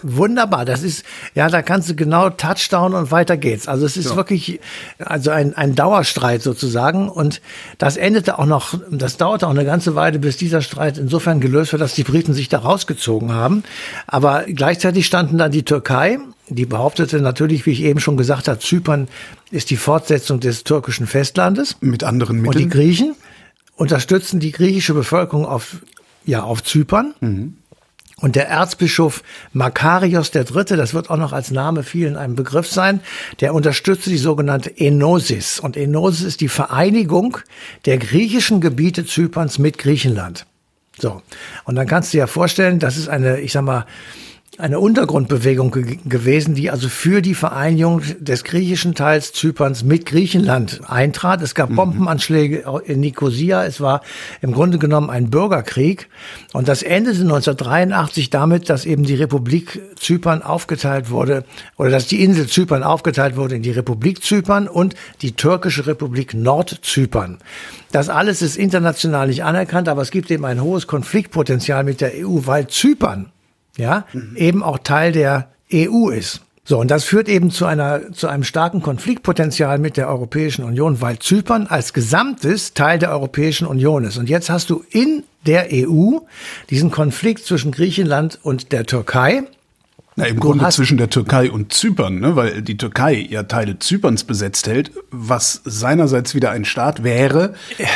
Wunderbar, 0.02 0.64
das 0.64 0.82
ist, 0.84 1.04
ja, 1.34 1.48
da 1.48 1.60
kannst 1.60 1.90
du 1.90 1.96
genau 1.96 2.30
Touchdown 2.30 2.94
und 2.94 3.10
weiter 3.10 3.36
geht's. 3.36 3.66
Also 3.66 3.84
es 3.84 3.96
ist 3.96 4.10
ja. 4.10 4.16
wirklich, 4.16 4.60
also 4.98 5.30
ein, 5.30 5.56
ein 5.56 5.74
Dauerstreit 5.74 6.40
sozusagen 6.40 7.08
und 7.08 7.40
das 7.78 7.96
endete 7.96 8.38
auch 8.38 8.46
noch, 8.46 8.74
das 8.90 9.16
dauerte 9.16 9.46
auch 9.46 9.50
eine 9.50 9.64
ganze 9.64 9.96
Weile, 9.96 10.20
bis 10.20 10.36
dieser 10.36 10.62
Streit 10.62 10.98
insofern 10.98 11.40
gelöst 11.40 11.72
wird, 11.72 11.82
dass 11.82 11.94
die 11.94 12.04
Briten 12.04 12.32
sich 12.32 12.48
da 12.48 12.58
rausgezogen 12.58 13.32
haben. 13.32 13.64
Aber 14.06 14.44
gleichzeitig 14.44 15.04
standen 15.04 15.36
dann 15.36 15.50
die 15.50 15.64
Türkei 15.64 16.18
die 16.50 16.66
behauptete 16.66 17.20
natürlich, 17.20 17.66
wie 17.66 17.72
ich 17.72 17.82
eben 17.82 18.00
schon 18.00 18.16
gesagt 18.16 18.48
habe, 18.48 18.58
Zypern 18.58 19.08
ist 19.50 19.70
die 19.70 19.76
Fortsetzung 19.76 20.40
des 20.40 20.64
türkischen 20.64 21.06
Festlandes. 21.06 21.76
Mit 21.80 22.04
anderen 22.04 22.40
Mitteln. 22.40 22.64
Und 22.64 22.72
die 22.72 22.78
Griechen 22.78 23.14
unterstützen 23.76 24.40
die 24.40 24.52
griechische 24.52 24.94
Bevölkerung 24.94 25.46
auf, 25.46 25.78
ja, 26.24 26.42
auf 26.42 26.62
Zypern. 26.62 27.14
Mhm. 27.20 27.54
Und 28.20 28.34
der 28.34 28.48
Erzbischof 28.48 29.22
Makarios 29.52 30.34
III., 30.34 30.64
das 30.76 30.92
wird 30.92 31.08
auch 31.08 31.16
noch 31.16 31.32
als 31.32 31.52
Name 31.52 31.84
vielen 31.84 32.16
ein 32.16 32.34
Begriff 32.34 32.66
sein, 32.66 33.00
der 33.40 33.54
unterstützte 33.54 34.10
die 34.10 34.18
sogenannte 34.18 34.76
Enosis. 34.76 35.60
Und 35.60 35.76
Enosis 35.76 36.22
ist 36.22 36.40
die 36.40 36.48
Vereinigung 36.48 37.38
der 37.84 37.98
griechischen 37.98 38.60
Gebiete 38.60 39.06
Zyperns 39.06 39.60
mit 39.60 39.78
Griechenland. 39.78 40.46
So. 40.98 41.22
Und 41.64 41.76
dann 41.76 41.86
kannst 41.86 42.12
du 42.12 42.16
dir 42.16 42.20
ja 42.20 42.26
vorstellen, 42.26 42.80
das 42.80 42.96
ist 42.96 43.08
eine, 43.08 43.40
ich 43.40 43.52
sag 43.52 43.62
mal, 43.62 43.86
eine 44.58 44.80
Untergrundbewegung 44.80 45.70
ge 45.70 45.98
gewesen, 46.04 46.56
die 46.56 46.70
also 46.70 46.88
für 46.88 47.22
die 47.22 47.34
Vereinigung 47.34 48.02
des 48.18 48.42
griechischen 48.42 48.96
Teils 48.96 49.32
Zyperns 49.32 49.84
mit 49.84 50.04
Griechenland 50.04 50.80
eintrat. 50.88 51.42
Es 51.42 51.54
gab 51.54 51.70
mhm. 51.70 51.76
Bombenanschläge 51.76 52.64
in 52.84 52.98
Nicosia. 52.98 53.64
Es 53.64 53.80
war 53.80 54.02
im 54.40 54.52
Grunde 54.52 54.78
genommen 54.78 55.10
ein 55.10 55.30
Bürgerkrieg. 55.30 56.08
Und 56.52 56.66
das 56.66 56.82
endete 56.82 57.20
1983 57.20 58.30
damit, 58.30 58.68
dass 58.68 58.84
eben 58.84 59.04
die 59.04 59.14
Republik 59.14 59.80
Zypern 59.94 60.42
aufgeteilt 60.42 61.10
wurde, 61.10 61.44
oder 61.76 61.90
dass 61.90 62.08
die 62.08 62.24
Insel 62.24 62.48
Zypern 62.48 62.82
aufgeteilt 62.82 63.36
wurde 63.36 63.54
in 63.54 63.62
die 63.62 63.70
Republik 63.70 64.24
Zypern 64.24 64.66
und 64.66 64.96
die 65.22 65.32
türkische 65.32 65.86
Republik 65.86 66.34
Nordzypern. 66.34 67.38
Das 67.92 68.08
alles 68.08 68.42
ist 68.42 68.56
international 68.56 69.28
nicht 69.28 69.44
anerkannt, 69.44 69.88
aber 69.88 70.02
es 70.02 70.10
gibt 70.10 70.32
eben 70.32 70.44
ein 70.44 70.60
hohes 70.60 70.88
Konfliktpotenzial 70.88 71.84
mit 71.84 72.00
der 72.00 72.12
EU, 72.16 72.40
weil 72.44 72.66
Zypern 72.66 73.30
ja, 73.78 74.04
mhm. 74.12 74.36
eben 74.36 74.62
auch 74.62 74.78
Teil 74.78 75.12
der 75.12 75.48
EU 75.72 76.10
ist. 76.10 76.42
So, 76.64 76.78
und 76.78 76.90
das 76.90 77.04
führt 77.04 77.30
eben 77.30 77.50
zu 77.50 77.64
einer, 77.64 78.12
zu 78.12 78.28
einem 78.28 78.44
starken 78.44 78.82
Konfliktpotenzial 78.82 79.78
mit 79.78 79.96
der 79.96 80.06
Europäischen 80.08 80.64
Union, 80.64 81.00
weil 81.00 81.18
Zypern 81.18 81.66
als 81.66 81.94
Gesamtes 81.94 82.74
Teil 82.74 82.98
der 82.98 83.10
Europäischen 83.10 83.66
Union 83.66 84.04
ist. 84.04 84.18
Und 84.18 84.28
jetzt 84.28 84.50
hast 84.50 84.68
du 84.68 84.84
in 84.90 85.22
der 85.46 85.68
EU 85.72 86.18
diesen 86.68 86.90
Konflikt 86.90 87.46
zwischen 87.46 87.72
Griechenland 87.72 88.38
und 88.42 88.72
der 88.72 88.84
Türkei. 88.84 89.44
Na, 90.18 90.26
im 90.26 90.40
Grunde 90.40 90.68
zwischen 90.70 90.98
der 90.98 91.10
Türkei 91.10 91.48
und 91.48 91.72
Zypern, 91.72 92.18
ne? 92.18 92.34
weil 92.34 92.60
die 92.60 92.76
Türkei 92.76 93.26
ja 93.30 93.44
Teile 93.44 93.78
Zyperns 93.78 94.24
besetzt 94.24 94.66
hält, 94.66 94.90
was 95.12 95.60
seinerseits 95.64 96.34
wieder 96.34 96.50
ein 96.50 96.64
Staat 96.64 97.04
wäre, 97.04 97.54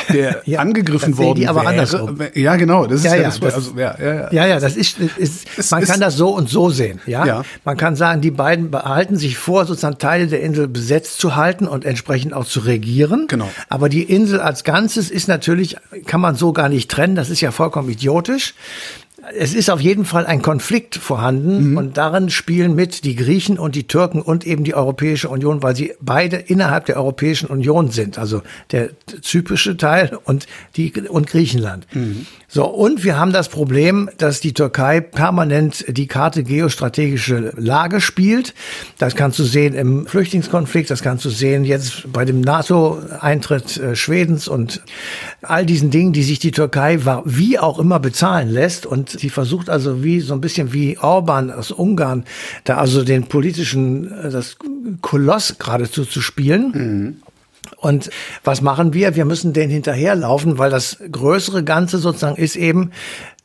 der 0.09 0.43
ja, 0.47 0.61
angegriffen 0.61 1.19
worden 1.19 1.41
die 1.41 1.49
aber 1.49 1.63
wäre. 1.63 1.71
Andersrum. 1.71 2.19
Ja, 2.35 2.55
genau. 2.55 2.87
Das 2.87 3.01
ist 3.01 3.07
ja, 3.07 3.17
ja, 3.17 3.23
das, 3.25 3.41
das, 3.41 3.55
also, 3.55 3.73
ja, 3.77 3.97
ja, 3.99 4.15
ja. 4.15 4.33
ja, 4.33 4.47
ja 4.47 4.61
das 4.61 4.77
ist, 4.77 5.01
ist 5.01 5.71
man 5.73 5.83
ist, 5.83 5.91
kann 5.91 5.99
das 5.99 6.17
so 6.17 6.31
und 6.31 6.49
so 6.49 6.71
sehen. 6.71 7.01
Ja? 7.07 7.27
ja, 7.27 7.43
man 7.65 7.77
kann 7.77 7.97
sagen, 7.97 8.21
die 8.21 8.31
beiden 8.31 8.71
behalten 8.71 9.17
sich 9.17 9.37
vor, 9.37 9.67
sozusagen 9.67 9.99
Teile 9.99 10.29
der 10.29 10.43
Insel 10.43 10.69
besetzt 10.69 11.19
zu 11.19 11.35
halten 11.35 11.67
und 11.67 11.85
entsprechend 11.85 12.35
auch 12.35 12.47
zu 12.47 12.61
regieren. 12.61 13.27
Genau. 13.27 13.51
Aber 13.69 13.89
die 13.89 14.05
Insel 14.05 14.41
als 14.41 14.63
Ganzes 14.63 15.11
ist 15.11 15.27
natürlich, 15.27 15.77
kann 16.07 16.21
man 16.21 16.37
so 16.37 16.53
gar 16.53 16.69
nicht 16.69 16.89
trennen. 16.89 17.17
Das 17.17 17.31
ist 17.31 17.41
ja 17.41 17.51
vollkommen 17.51 17.89
idiotisch 17.89 18.55
es 19.39 19.55
ist 19.55 19.71
auf 19.71 19.81
jeden 19.81 20.05
Fall 20.05 20.27
ein 20.27 20.43
Konflikt 20.43 20.97
vorhanden 20.97 21.71
mhm. 21.71 21.77
und 21.77 21.97
darin 21.97 22.29
spielen 22.29 22.75
mit 22.75 23.05
die 23.05 23.15
Griechen 23.15 23.59
und 23.59 23.77
die 23.77 23.87
Türken 23.87 24.21
und 24.21 24.47
eben 24.47 24.65
die 24.65 24.75
Europäische 24.75 25.29
Union, 25.29 25.63
weil 25.63 25.77
sie 25.77 25.95
beide 26.01 26.37
innerhalb 26.37 26.87
der 26.87 26.97
Europäischen 26.97 27.47
Union 27.47 27.91
sind, 27.91 28.19
also 28.19 28.43
der 28.73 28.91
zyprische 29.21 29.77
Teil 29.77 30.19
und 30.25 30.47
die 30.77 30.93
und 31.09 31.29
Griechenland. 31.29 31.87
Mhm. 31.95 32.27
So, 32.55 32.67
und 32.67 33.03
wir 33.03 33.19
haben 33.19 33.33
das 33.33 33.49
Problem, 33.49 34.11
dass 34.19 34.41
die 34.41 34.53
Türkei 34.53 35.01
permanent 35.01 35.87
die 35.89 36.07
Karte 36.07 36.45
geostrategische 36.45 37.55
Lage 37.57 38.03
spielt. 38.03 38.53
Das 38.99 39.17
kannst 39.17 39.39
du 39.39 39.45
sehen 39.45 39.73
im 39.73 40.07
Flüchtlingskonflikt, 40.07 40.91
das 40.91 41.01
kannst 41.01 41.25
du 41.25 41.31
sehen 41.31 41.65
jetzt 41.65 42.13
bei 42.13 42.27
dem 42.27 42.43
NATO-Eintritt 42.43 43.79
äh, 43.79 43.97
Schwedens 43.97 44.49
und 44.49 44.83
all 45.41 45.65
diesen 45.65 45.91
Dingen, 45.91 46.13
die 46.13 46.23
sich 46.23 46.41
die 46.41 46.51
Türkei 46.51 46.99
wie 47.25 47.59
auch 47.59 47.79
immer 47.79 47.99
bezahlen 48.01 48.51
lässt. 48.51 48.85
Und 48.85 49.09
sie 49.09 49.31
versucht 49.31 49.71
also 49.71 50.05
wie 50.05 50.21
so 50.21 50.35
ein 50.35 50.43
bisschen 50.43 50.75
wie 50.75 50.99
Orban 50.99 51.51
aus 51.51 51.71
Ungarn, 51.71 52.27
da 52.65 52.77
also 52.77 53.03
den 53.03 53.29
politischen, 53.29 54.13
äh, 54.13 54.29
das 54.29 54.59
Koloss 55.01 55.57
geradezu 55.59 56.05
zu 56.05 56.21
spielen. 56.21 56.73
Mhm. 56.75 57.32
Und 57.77 58.11
was 58.45 58.61
machen 58.63 58.93
wir? 58.93 59.17
Wir 59.17 59.25
müssen 59.25 59.53
denen 59.53 59.73
hinterherlaufen, 59.73 60.59
weil 60.59 60.71
das 60.71 60.99
größere 61.11 61.65
Ganze 61.65 61.99
sozusagen 61.99 62.37
ist 62.37 62.57
eben, 62.57 62.93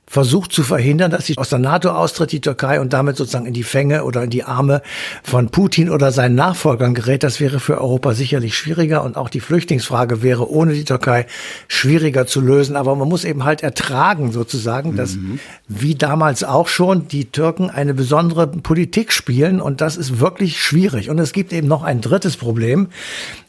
versucht 0.09 0.53
zu 0.53 0.63
verhindern, 0.63 1.11
dass 1.11 1.25
sie 1.25 1.37
aus 1.37 1.49
der 1.49 1.59
NATO 1.59 1.89
austritt, 1.89 2.31
die 2.31 2.39
Türkei, 2.39 2.79
und 2.79 2.93
damit 2.93 3.17
sozusagen 3.17 3.45
in 3.45 3.53
die 3.53 3.63
Fänge 3.63 4.05
oder 4.05 4.23
in 4.23 4.29
die 4.29 4.45
Arme 4.45 4.81
von 5.21 5.49
Putin 5.49 5.89
oder 5.89 6.13
seinen 6.13 6.35
Nachfolgern 6.35 6.93
gerät. 6.93 7.23
Das 7.23 7.41
wäre 7.41 7.59
für 7.59 7.79
Europa 7.81 8.13
sicherlich 8.13 8.57
schwieriger 8.57 9.03
und 9.03 9.17
auch 9.17 9.29
die 9.29 9.41
Flüchtlingsfrage 9.41 10.23
wäre 10.23 10.49
ohne 10.49 10.73
die 10.73 10.85
Türkei 10.85 11.27
schwieriger 11.67 12.25
zu 12.25 12.39
lösen. 12.39 12.77
Aber 12.77 12.95
man 12.95 13.09
muss 13.09 13.25
eben 13.25 13.43
halt 13.43 13.63
ertragen 13.63 14.31
sozusagen, 14.31 14.95
dass 14.95 15.15
mhm. 15.15 15.39
wie 15.67 15.95
damals 15.95 16.45
auch 16.45 16.69
schon 16.69 17.09
die 17.09 17.25
Türken 17.25 17.69
eine 17.69 17.93
besondere 17.93 18.47
Politik 18.47 19.11
spielen 19.11 19.59
und 19.59 19.81
das 19.81 19.97
ist 19.97 20.19
wirklich 20.19 20.61
schwierig. 20.61 21.09
Und 21.09 21.19
es 21.19 21.33
gibt 21.33 21.51
eben 21.51 21.67
noch 21.67 21.83
ein 21.83 21.99
drittes 21.99 22.37
Problem 22.37 22.87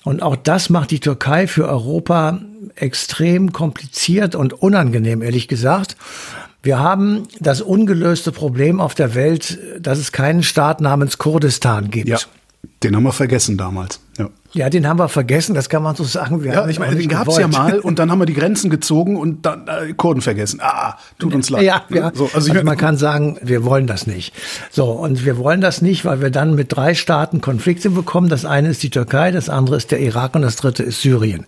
und 0.03 0.23
auch 0.23 0.35
das 0.35 0.71
macht 0.71 0.91
die 0.91 1.01
Türkei 1.01 1.47
für 1.47 1.69
Europa 1.69 2.41
extrem 2.75 3.53
kompliziert 3.53 4.35
und 4.35 4.55
unangenehm, 4.55 5.23
ehrlich 5.23 5.47
gesagt. 5.47 5.97
Wir 6.63 6.79
haben 6.81 7.25
das 7.39 7.61
ungelöste 7.61 8.33
Problem 8.33 8.81
auf 8.81 8.95
der 8.95 9.15
Welt, 9.15 9.59
dass 9.81 9.99
es 9.99 10.13
keinen 10.13 10.43
Staat 10.43 10.81
namens 10.81 11.19
Kurdistan 11.19 11.91
gibt. 11.91 12.09
Ja, 12.09 12.19
den 12.83 12.97
haben 12.97 13.05
wir 13.05 13.13
vergessen 13.13 13.57
damals. 13.57 14.01
Ja. 14.19 14.31
ja, 14.53 14.71
den 14.71 14.87
haben 14.89 14.99
wir 14.99 15.09
vergessen, 15.09 15.55
das 15.55 15.69
kann 15.69 15.83
man 15.83 15.95
so 15.95 16.03
sagen. 16.03 16.43
Wir 16.43 16.53
ja, 16.53 16.69
ich 16.69 16.81
meine, 16.81 16.97
den 16.97 17.09
gab 17.09 17.29
es 17.29 17.39
ja 17.39 17.47
mal 17.47 17.79
und 17.83 18.01
dann 18.01 18.11
haben 18.11 18.19
wir 18.19 18.27
die 18.27 18.35
Grenzen 18.35 18.69
gezogen 18.69 19.17
und 19.17 19.47
dann 19.47 19.69
äh, 19.69 19.93
Kurden 19.95 20.21
vergessen. 20.21 20.61
Ah, 20.61 20.97
tut 21.21 21.35
uns 21.35 21.51
leid. 21.51 21.63
Ja, 21.63 21.85
ja. 21.91 22.11
So, 22.15 22.25
also, 22.35 22.53
also 22.53 22.65
man 22.65 22.77
kann 22.77 22.97
sagen, 22.97 23.39
wir 23.43 23.65
wollen 23.65 23.87
das 23.87 24.09
nicht. 24.09 24.35
So, 24.71 24.91
und 24.91 25.25
wir 25.25 25.39
wollen 25.39 25.61
das 25.61 25.83
nicht, 25.83 26.05
weil 26.05 26.21
wir 26.21 26.31
dann 26.31 26.57
mit 26.57 26.75
drei 26.75 26.95
Staaten 26.95 27.41
Konflikte 27.41 27.91
bekommen. 27.91 28.29
Das 28.29 28.45
eine 28.45 28.71
ist 28.71 28.83
die 28.83 28.91
Türkei, 28.91 29.31
das 29.31 29.49
andere 29.49 29.77
ist 29.77 29.93
der 29.93 30.01
Irak 30.01 30.35
und 30.35 30.43
das 30.43 30.57
dritte 30.57 30.83
ist 30.83 31.01
Syrien. 31.01 31.47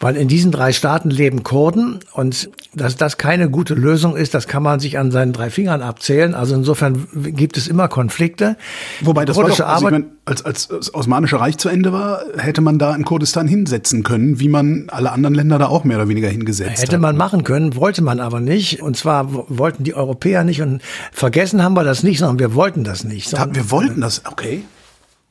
Weil 0.00 0.16
in 0.16 0.28
diesen 0.28 0.50
drei 0.50 0.72
Staaten 0.72 1.08
leben 1.08 1.44
Kurden 1.44 2.00
und 2.12 2.50
dass 2.74 2.96
das 2.96 3.16
keine 3.16 3.48
gute 3.48 3.74
Lösung 3.74 4.16
ist, 4.16 4.34
das 4.34 4.48
kann 4.48 4.62
man 4.62 4.80
sich 4.80 4.98
an 4.98 5.10
seinen 5.10 5.32
drei 5.32 5.50
Fingern 5.50 5.82
abzählen. 5.82 6.34
Also 6.34 6.54
insofern 6.54 7.06
gibt 7.14 7.56
es 7.56 7.68
immer 7.68 7.88
Konflikte. 7.88 8.56
Wobei 9.00 9.24
das 9.24 9.36
war 9.36 9.48
doch, 9.48 9.60
also 9.60 9.86
ich 9.86 9.92
mein, 9.92 10.06
als, 10.24 10.44
als 10.44 10.68
das 10.68 10.92
Osmanische 10.94 11.38
Reich 11.38 11.58
zu 11.58 11.68
Ende 11.68 11.92
war, 11.92 12.22
hätte 12.36 12.60
man 12.60 12.78
da 12.78 12.94
in 12.94 13.04
Kurdistan 13.04 13.46
hinsetzen 13.46 14.02
können, 14.02 14.40
wie 14.40 14.48
man 14.48 14.86
alle 14.90 15.12
anderen 15.12 15.34
Länder 15.34 15.58
da 15.58 15.66
auch 15.66 15.84
mehr 15.84 15.96
oder 15.98 16.08
weniger 16.08 16.28
hingesetzt 16.28 16.70
hätte 16.70 16.82
hat. 16.82 16.88
Hätte 16.88 16.98
man 16.98 17.16
machen 17.16 17.44
können, 17.44 17.76
wollte 17.76 18.02
man 18.02 18.20
aber 18.20 18.40
nicht. 18.40 18.82
Und 18.82 18.96
zwar 18.96 19.28
wollten 19.48 19.84
die 19.84 19.94
Europäer 19.94 20.44
nicht 20.44 20.60
und 20.60 20.82
vergessen 21.12 21.62
haben 21.62 21.74
wir 21.74 21.84
das 21.84 22.02
nicht, 22.02 22.18
sondern 22.18 22.40
wir 22.40 22.54
wollten 22.54 22.84
das 22.84 23.04
nicht. 23.04 23.32
wir 23.32 23.70
wollten 23.70 24.00
das, 24.00 24.22
okay. 24.26 24.64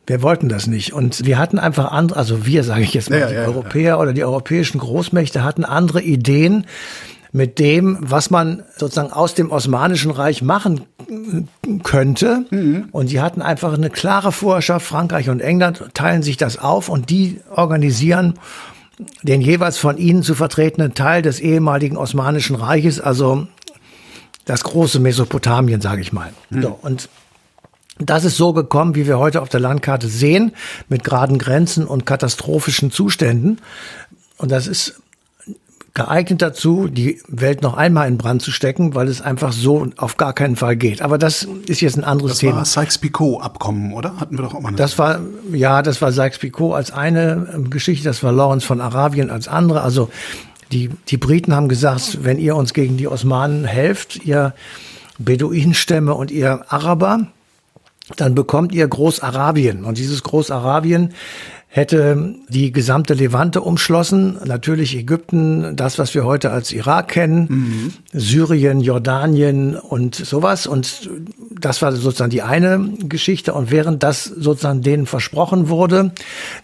Wir 0.06 0.22
wollten 0.22 0.50
das 0.50 0.68
nicht. 0.68 0.94
Und 0.94 1.26
wir 1.26 1.38
hatten 1.38 1.60
einfach 1.60 1.92
andere, 1.92 2.20
also 2.20 2.46
wir 2.46 2.64
sage 2.64 2.82
ich 2.82 2.94
jetzt 2.94 3.10
mal, 3.10 3.20
ja, 3.20 3.28
die 3.28 3.36
ja, 3.36 3.46
Europäer 3.46 3.82
ja. 3.82 4.00
oder 4.00 4.14
die 4.14 4.24
europäischen 4.24 4.80
Großmächte 4.80 5.44
hatten 5.44 5.64
andere 5.64 6.02
Ideen 6.02 6.66
mit 7.32 7.58
dem, 7.58 7.98
was 8.00 8.30
man 8.30 8.64
sozusagen 8.78 9.12
aus 9.12 9.34
dem 9.34 9.52
Osmanischen 9.52 10.12
Reich 10.12 10.44
machen 10.44 10.82
könnte. 11.84 12.46
Mhm. 12.52 12.90
Und 12.92 13.08
sie 13.08 13.22
hatten 13.22 13.42
einfach 13.42 13.74
eine 13.74 13.90
klare 13.90 14.32
Vorherrschaft. 14.32 14.86
Frankreich 14.86 15.30
und 15.30 15.40
England 15.40 15.84
teilen 15.94 16.22
sich 16.22 16.38
das 16.38 16.60
auf 16.60 16.90
und 16.90 17.10
die 17.10 17.42
organisieren 17.50 18.36
den 19.24 19.42
jeweils 19.42 19.78
von 19.78 19.98
ihnen 19.98 20.22
zu 20.22 20.36
vertretenen 20.36 20.94
Teil 20.94 21.24
des 21.24 21.40
ehemaligen 21.40 21.98
Osmanischen 21.98 22.56
Reiches, 22.56 23.02
also 23.02 23.48
das 24.46 24.64
große 24.64 25.00
Mesopotamien, 25.00 25.82
sage 25.82 26.02
ich 26.02 26.14
mal. 26.14 26.32
Mhm. 26.52 26.62
So, 26.62 26.80
und 26.82 27.10
das 28.00 28.26
ist 28.26 28.38
so 28.38 28.54
gekommen, 28.54 28.96
wie 28.96 29.08
wir 29.08 29.20
heute 29.20 29.42
auf 29.42 29.50
der 29.50 29.60
Landkarte 29.60 30.08
sehen, 30.08 30.54
mit 30.90 31.04
geraden 31.04 31.38
Grenzen 31.38 31.86
und 31.86 32.06
katastrophischen 32.06 32.92
Zuständen. 32.92 33.60
Und 34.38 34.52
das 34.52 34.68
ist 34.68 34.96
geeignet 35.94 36.42
dazu, 36.42 36.88
die 36.88 37.22
Welt 37.28 37.62
noch 37.62 37.76
einmal 37.76 38.08
in 38.08 38.18
Brand 38.18 38.42
zu 38.42 38.52
stecken, 38.52 38.96
weil 38.96 39.08
es 39.08 39.22
einfach 39.22 39.52
so 39.52 39.88
auf 39.98 40.18
gar 40.18 40.34
keinen 40.34 40.56
Fall 40.56 40.76
geht. 40.76 41.04
Aber 41.04 41.20
das 41.20 41.48
ist 41.68 41.82
jetzt 41.82 41.98
ein 41.98 42.04
anderes 42.04 42.32
das 42.32 42.40
Thema. 42.40 42.60
Das 42.60 42.76
war 42.76 42.84
Sykes-Picot-Abkommen, 42.84 43.94
oder? 43.94 44.20
Hatten 44.20 44.38
wir 44.38 44.44
doch 44.44 44.56
auch 44.56 44.62
mal. 44.62 44.74
Das 44.74 44.98
war, 44.98 45.20
ja, 45.52 45.84
das 45.84 46.02
war 46.02 46.12
Sykes-Picot 46.12 46.74
als 46.74 46.92
eine 46.92 47.48
ähm, 47.54 47.70
Geschichte, 47.70 48.06
das 48.06 48.24
war 48.24 48.32
Lawrence 48.32 48.66
von 48.66 48.82
Arabien 48.82 49.30
als 49.30 49.48
andere. 49.48 49.82
Also 49.82 50.10
die, 50.72 50.90
die 51.10 51.18
Briten 51.18 51.56
haben 51.56 51.70
gesagt, 51.70 52.24
wenn 52.24 52.40
ihr 52.40 52.56
uns 52.56 52.74
gegen 52.74 52.98
die 52.98 53.08
Osmanen 53.08 53.64
helft, 53.64 54.26
ihr 54.26 54.56
Beduinenstämme 55.20 56.16
und 56.16 56.32
ihr 56.32 56.66
Araber, 56.70 57.28
dann 58.18 58.36
bekommt 58.36 58.74
ihr 58.74 58.88
Großarabien. 58.88 59.86
Und 59.86 59.98
dieses 59.98 60.24
Großarabien 60.24 61.14
hätte 61.74 62.36
die 62.50 62.72
gesamte 62.72 63.16
Levante 63.16 63.62
umschlossen, 63.62 64.38
natürlich 64.46 64.96
Ägypten, 64.96 65.76
das, 65.76 65.98
was 65.98 66.14
wir 66.14 66.24
heute 66.24 66.52
als 66.52 66.72
Irak 66.72 67.08
kennen, 67.08 67.48
mhm. 67.50 67.94
Syrien, 68.12 68.80
Jordanien 68.80 69.76
und 69.76 70.14
sowas. 70.14 70.68
Und 70.68 71.10
das 71.50 71.82
war 71.82 71.92
sozusagen 71.94 72.30
die 72.30 72.44
eine 72.44 72.92
Geschichte. 73.10 73.56
Und 73.56 73.72
während 73.72 74.04
das 74.04 74.26
sozusagen 74.26 74.84
denen 74.84 75.08
versprochen 75.08 75.68
wurde, 75.68 76.12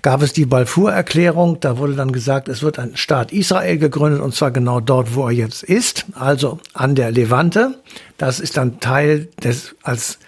gab 0.03 0.22
es 0.22 0.31
die 0.31 0.46
Balfour-Erklärung. 0.46 1.60
Da 1.60 1.79
wurde 1.79 1.96
dann 1.96 2.12
gesagt, 2.12 2.48
es 2.48 2.62
wird 2.62 2.77
ein 2.77 2.96
Staat 2.96 3.31
Israel 3.31 3.79
gegründet, 3.79 4.22
und 4.22 4.36
zwar 4.36 4.51
genau 4.51 4.79
dort, 4.79 5.15
wo 5.15 5.25
er 5.25 5.31
jetzt 5.31 5.63
ist, 5.63 6.05
also 6.13 6.60
an 6.74 6.93
der 6.93 7.10
Levante. 7.10 7.79
Das 8.19 8.39
ist 8.39 8.58
dann 8.58 8.79
Teil 8.79 9.29
des 9.41 9.75
als 9.81 10.19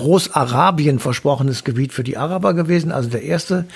Großarabien 0.00 0.98
versprochenes 0.98 1.62
Gebiet 1.64 1.92
für 1.92 2.04
die 2.04 2.16
Araber 2.16 2.54
gewesen. 2.54 2.90
Also 2.90 3.10
der 3.10 3.22
erste 3.22 3.66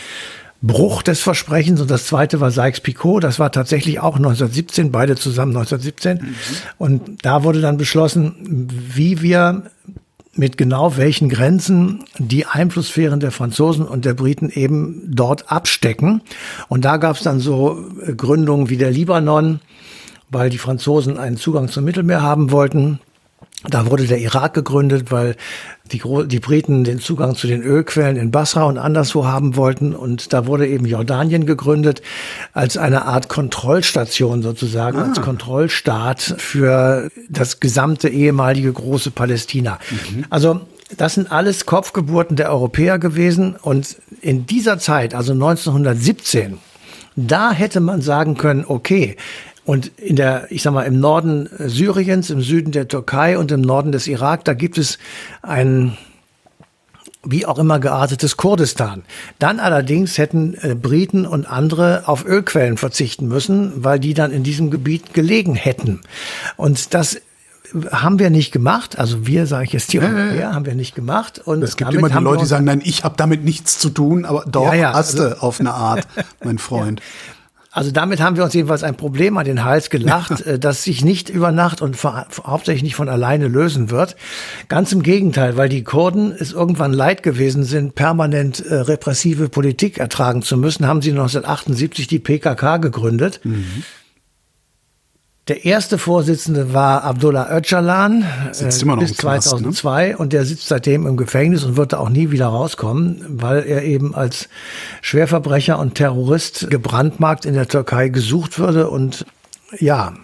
Bruch 0.62 1.02
des 1.02 1.20
Versprechens 1.20 1.82
und 1.82 1.90
das 1.90 2.06
zweite 2.06 2.40
war 2.40 2.50
Sykes-Picot. 2.50 3.22
Das 3.22 3.38
war 3.38 3.52
tatsächlich 3.52 4.00
auch 4.00 4.16
1917, 4.16 4.90
beide 4.90 5.16
zusammen 5.16 5.54
1917. 5.54 6.16
Mhm. 6.16 6.34
Und 6.78 7.24
da 7.24 7.44
wurde 7.44 7.60
dann 7.60 7.76
beschlossen, 7.76 8.68
wie 8.94 9.20
wir 9.20 9.64
mit 10.36 10.56
genau 10.56 10.96
welchen 10.96 11.28
Grenzen 11.28 12.04
die 12.18 12.46
Einflusssphären 12.46 13.20
der 13.20 13.30
Franzosen 13.30 13.86
und 13.86 14.06
der 14.06 14.14
Briten 14.14 14.48
eben 14.48 15.02
dort 15.06 15.52
abstecken. 15.52 16.22
Und 16.68 16.84
da 16.86 16.96
gab 16.96 17.16
es 17.16 17.22
dann 17.22 17.40
so 17.40 17.84
Gründungen 18.16 18.70
wie 18.70 18.78
der 18.78 18.90
Libanon, 18.90 19.60
weil 20.30 20.48
die 20.48 20.58
Franzosen 20.58 21.18
einen 21.18 21.36
Zugang 21.36 21.68
zum 21.68 21.84
Mittelmeer 21.84 22.22
haben 22.22 22.50
wollten. 22.50 23.00
Da 23.68 23.90
wurde 23.90 24.06
der 24.06 24.18
Irak 24.18 24.54
gegründet, 24.54 25.10
weil 25.10 25.36
die, 25.92 26.02
die 26.26 26.40
Briten 26.40 26.84
den 26.84 26.98
Zugang 26.98 27.34
zu 27.34 27.46
den 27.46 27.62
Ölquellen 27.62 28.16
in 28.16 28.30
Basra 28.30 28.64
und 28.64 28.78
anderswo 28.78 29.26
haben 29.26 29.56
wollten. 29.56 29.94
Und 29.94 30.32
da 30.32 30.46
wurde 30.46 30.66
eben 30.66 30.86
Jordanien 30.86 31.46
gegründet 31.46 32.02
als 32.52 32.76
eine 32.76 33.04
Art 33.04 33.28
Kontrollstation 33.28 34.42
sozusagen, 34.42 34.98
ah. 34.98 35.04
als 35.04 35.20
Kontrollstaat 35.20 36.20
für 36.38 37.10
das 37.28 37.60
gesamte 37.60 38.08
ehemalige 38.08 38.72
große 38.72 39.10
Palästina. 39.10 39.78
Mhm. 39.90 40.24
Also 40.30 40.60
das 40.96 41.14
sind 41.14 41.32
alles 41.32 41.66
Kopfgeburten 41.66 42.36
der 42.36 42.50
Europäer 42.50 42.98
gewesen. 42.98 43.56
Und 43.60 43.96
in 44.20 44.46
dieser 44.46 44.78
Zeit, 44.78 45.14
also 45.14 45.32
1917, 45.32 46.58
da 47.16 47.52
hätte 47.52 47.80
man 47.80 48.02
sagen 48.02 48.36
können, 48.36 48.64
okay, 48.66 49.16
und 49.64 49.98
in 49.98 50.16
der, 50.16 50.46
ich 50.50 50.62
sag 50.62 50.74
mal, 50.74 50.82
im 50.82 51.00
Norden 51.00 51.48
Syriens, 51.58 52.30
im 52.30 52.42
Süden 52.42 52.70
der 52.72 52.88
Türkei 52.88 53.38
und 53.38 53.50
im 53.50 53.62
Norden 53.62 53.92
des 53.92 54.06
Irak, 54.06 54.44
da 54.44 54.52
gibt 54.52 54.76
es 54.76 54.98
ein, 55.42 55.96
wie 57.24 57.46
auch 57.46 57.58
immer 57.58 57.78
geartetes 57.78 58.36
Kurdistan. 58.36 59.04
Dann 59.38 59.60
allerdings 59.60 60.18
hätten 60.18 60.54
äh, 60.60 60.74
Briten 60.74 61.26
und 61.26 61.46
andere 61.46 62.02
auf 62.06 62.26
Ölquellen 62.26 62.76
verzichten 62.76 63.26
müssen, 63.26 63.72
weil 63.76 63.98
die 63.98 64.12
dann 64.12 64.32
in 64.32 64.42
diesem 64.42 64.70
Gebiet 64.70 65.14
gelegen 65.14 65.54
hätten. 65.54 66.00
Und 66.56 66.92
das 66.92 67.20
haben 67.90 68.18
wir 68.18 68.30
nicht 68.30 68.52
gemacht. 68.52 68.98
Also 68.98 69.26
wir, 69.26 69.46
sage 69.46 69.64
ich 69.64 69.72
jetzt 69.72 69.92
die 69.92 70.00
Europäer, 70.00 70.52
haben 70.52 70.66
wir 70.66 70.74
nicht 70.74 70.94
gemacht. 70.94 71.40
Und 71.44 71.62
es 71.62 71.76
gibt 71.76 71.92
immer 71.92 72.08
die 72.08 72.18
Leute, 72.18 72.42
die 72.42 72.48
sagen, 72.48 72.66
nein, 72.66 72.82
ich 72.84 73.04
habe 73.04 73.16
damit 73.16 73.44
nichts 73.44 73.78
zu 73.78 73.90
tun, 73.90 74.24
aber 74.24 74.44
doch, 74.46 74.66
ja, 74.66 74.74
ja, 74.74 74.92
hast 74.92 75.18
also, 75.18 75.30
du 75.30 75.42
auf 75.42 75.60
eine 75.60 75.72
Art, 75.72 76.06
mein 76.44 76.58
Freund. 76.58 77.00
Also 77.74 77.90
damit 77.90 78.20
haben 78.20 78.36
wir 78.36 78.44
uns 78.44 78.54
jedenfalls 78.54 78.84
ein 78.84 78.96
Problem 78.96 79.36
an 79.36 79.44
den 79.44 79.64
Hals 79.64 79.90
gelacht, 79.90 80.46
ja. 80.46 80.56
das 80.58 80.84
sich 80.84 81.04
nicht 81.04 81.28
über 81.28 81.50
Nacht 81.50 81.82
und 81.82 81.98
hauptsächlich 82.04 82.84
nicht 82.84 82.94
von 82.94 83.08
alleine 83.08 83.48
lösen 83.48 83.90
wird. 83.90 84.14
Ganz 84.68 84.92
im 84.92 85.02
Gegenteil, 85.02 85.56
weil 85.56 85.68
die 85.68 85.82
Kurden 85.82 86.30
es 86.30 86.52
irgendwann 86.52 86.92
leid 86.92 87.24
gewesen 87.24 87.64
sind, 87.64 87.96
permanent 87.96 88.64
äh, 88.64 88.74
repressive 88.76 89.48
Politik 89.48 89.98
ertragen 89.98 90.42
zu 90.42 90.56
müssen, 90.56 90.86
haben 90.86 91.02
sie 91.02 91.10
1978 91.10 92.06
die 92.06 92.20
PKK 92.20 92.76
gegründet. 92.76 93.40
Mhm. 93.42 93.82
Der 95.46 95.66
erste 95.66 95.98
Vorsitzende 95.98 96.72
war 96.72 97.04
Abdullah 97.04 97.54
Öcalan 97.54 98.24
sitzt 98.52 98.80
immer 98.80 98.96
noch 98.96 99.02
bis 99.02 99.14
2002 99.14 100.08
ne? 100.08 100.16
und 100.16 100.32
der 100.32 100.46
sitzt 100.46 100.68
seitdem 100.68 101.06
im 101.06 101.18
Gefängnis 101.18 101.64
und 101.64 101.76
wird 101.76 101.92
da 101.92 101.98
auch 101.98 102.08
nie 102.08 102.30
wieder 102.30 102.46
rauskommen, 102.46 103.22
weil 103.28 103.62
er 103.64 103.82
eben 103.82 104.14
als 104.14 104.48
Schwerverbrecher 105.02 105.78
und 105.78 105.96
Terrorist 105.96 106.70
gebrandmarkt 106.70 107.44
in 107.44 107.52
der 107.52 107.68
Türkei 107.68 108.08
gesucht 108.08 108.58
würde 108.58 108.88
und 108.88 109.26
ja, 109.78 110.14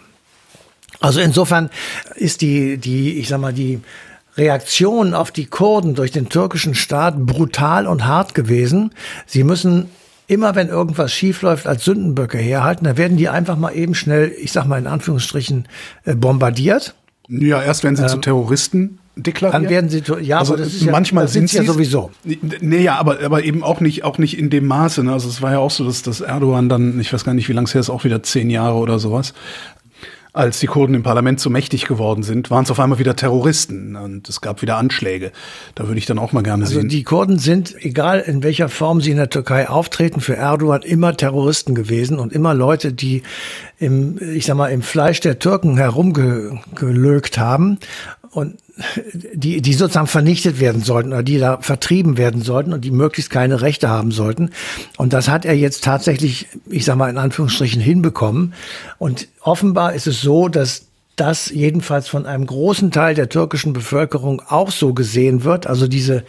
also 1.00 1.20
insofern 1.20 1.68
ist 2.14 2.40
die 2.40 2.78
die 2.78 3.18
ich 3.18 3.28
sag 3.28 3.42
mal 3.42 3.52
die 3.52 3.80
Reaktion 4.38 5.12
auf 5.12 5.30
die 5.32 5.46
Kurden 5.46 5.94
durch 5.94 6.12
den 6.12 6.30
türkischen 6.30 6.74
Staat 6.74 7.18
brutal 7.26 7.86
und 7.86 8.06
hart 8.06 8.34
gewesen. 8.34 8.92
Sie 9.26 9.44
müssen 9.44 9.90
immer 10.30 10.54
wenn 10.54 10.68
irgendwas 10.68 11.12
schiefläuft, 11.12 11.66
als 11.66 11.84
Sündenböcke 11.84 12.38
herhalten. 12.38 12.84
Da 12.84 12.96
werden 12.96 13.16
die 13.16 13.28
einfach 13.28 13.56
mal 13.56 13.72
eben 13.72 13.94
schnell, 13.94 14.32
ich 14.40 14.52
sag 14.52 14.64
mal 14.64 14.78
in 14.78 14.86
Anführungsstrichen, 14.86 15.66
äh, 16.04 16.14
bombardiert. 16.14 16.94
Ja, 17.28 17.60
erst 17.60 17.82
wenn 17.82 17.96
sie 17.96 18.02
ähm, 18.02 18.08
zu 18.08 18.18
Terroristen 18.18 19.00
deklarieren. 19.16 19.64
Dann 19.64 19.70
werden 19.70 19.90
sie, 19.90 20.02
ja, 20.22 20.38
also 20.38 20.54
aber 20.54 20.62
das 20.62 20.74
ist 20.74 20.84
ja, 20.84 20.92
manchmal 20.92 21.24
das 21.24 21.32
sind 21.32 21.50
sie 21.50 21.58
ja 21.58 21.64
sowieso. 21.64 22.12
Nee, 22.24 22.82
ja, 22.82 22.96
aber, 22.96 23.22
aber 23.24 23.42
eben 23.42 23.64
auch 23.64 23.80
nicht, 23.80 24.04
auch 24.04 24.18
nicht 24.18 24.38
in 24.38 24.50
dem 24.50 24.66
Maße. 24.66 25.02
Ne? 25.02 25.12
Also 25.12 25.28
es 25.28 25.42
war 25.42 25.50
ja 25.50 25.58
auch 25.58 25.72
so, 25.72 25.84
dass, 25.84 26.02
dass 26.02 26.20
Erdogan 26.20 26.68
dann, 26.68 27.00
ich 27.00 27.12
weiß 27.12 27.24
gar 27.24 27.34
nicht, 27.34 27.48
wie 27.48 27.52
lange 27.52 27.66
es 27.66 27.74
her 27.74 27.80
ist, 27.80 27.90
auch 27.90 28.04
wieder 28.04 28.22
zehn 28.22 28.50
Jahre 28.50 28.76
oder 28.76 29.00
sowas, 29.00 29.34
als 30.32 30.60
die 30.60 30.66
Kurden 30.66 30.94
im 30.94 31.02
Parlament 31.02 31.40
so 31.40 31.50
mächtig 31.50 31.86
geworden 31.86 32.22
sind, 32.22 32.50
waren 32.50 32.64
es 32.64 32.70
auf 32.70 32.78
einmal 32.78 32.98
wieder 32.98 33.16
Terroristen 33.16 33.96
und 33.96 34.28
es 34.28 34.40
gab 34.40 34.62
wieder 34.62 34.76
Anschläge. 34.76 35.32
Da 35.74 35.86
würde 35.86 35.98
ich 35.98 36.06
dann 36.06 36.18
auch 36.18 36.32
mal 36.32 36.42
gerne 36.42 36.64
also 36.64 36.74
sehen. 36.74 36.84
Also 36.84 36.96
die 36.96 37.02
Kurden 37.02 37.38
sind, 37.38 37.74
egal 37.84 38.20
in 38.20 38.42
welcher 38.42 38.68
Form 38.68 39.00
sie 39.00 39.10
in 39.10 39.16
der 39.16 39.30
Türkei 39.30 39.68
auftreten, 39.68 40.20
für 40.20 40.36
Erdogan 40.36 40.82
immer 40.82 41.16
Terroristen 41.16 41.74
gewesen 41.74 42.18
und 42.18 42.32
immer 42.32 42.54
Leute, 42.54 42.92
die 42.92 43.22
im, 43.78 44.18
ich 44.34 44.46
sag 44.46 44.56
mal, 44.56 44.68
im 44.68 44.82
Fleisch 44.82 45.20
der 45.20 45.38
Türken 45.38 45.76
herumgelögt 45.76 47.38
haben 47.38 47.78
und 48.30 48.56
die, 49.12 49.60
die 49.60 49.72
sozusagen 49.74 50.06
vernichtet 50.06 50.60
werden 50.60 50.82
sollten 50.82 51.12
oder 51.12 51.22
die 51.22 51.38
da 51.38 51.58
vertrieben 51.60 52.16
werden 52.16 52.42
sollten 52.42 52.72
und 52.72 52.84
die 52.84 52.90
möglichst 52.90 53.30
keine 53.30 53.60
Rechte 53.60 53.88
haben 53.88 54.10
sollten. 54.12 54.50
Und 54.96 55.12
das 55.12 55.28
hat 55.28 55.44
er 55.44 55.54
jetzt 55.54 55.84
tatsächlich, 55.84 56.46
ich 56.68 56.84
sag 56.84 56.96
mal 56.96 57.10
in 57.10 57.18
Anführungsstrichen, 57.18 57.80
hinbekommen. 57.80 58.54
Und 58.98 59.28
offenbar 59.42 59.94
ist 59.94 60.06
es 60.06 60.20
so, 60.20 60.48
dass 60.48 60.86
das 61.16 61.50
jedenfalls 61.50 62.08
von 62.08 62.24
einem 62.24 62.46
großen 62.46 62.90
Teil 62.90 63.14
der 63.14 63.28
türkischen 63.28 63.72
Bevölkerung 63.74 64.40
auch 64.48 64.70
so 64.70 64.94
gesehen 64.94 65.44
wird. 65.44 65.66
Also 65.66 65.86
diese 65.86 66.24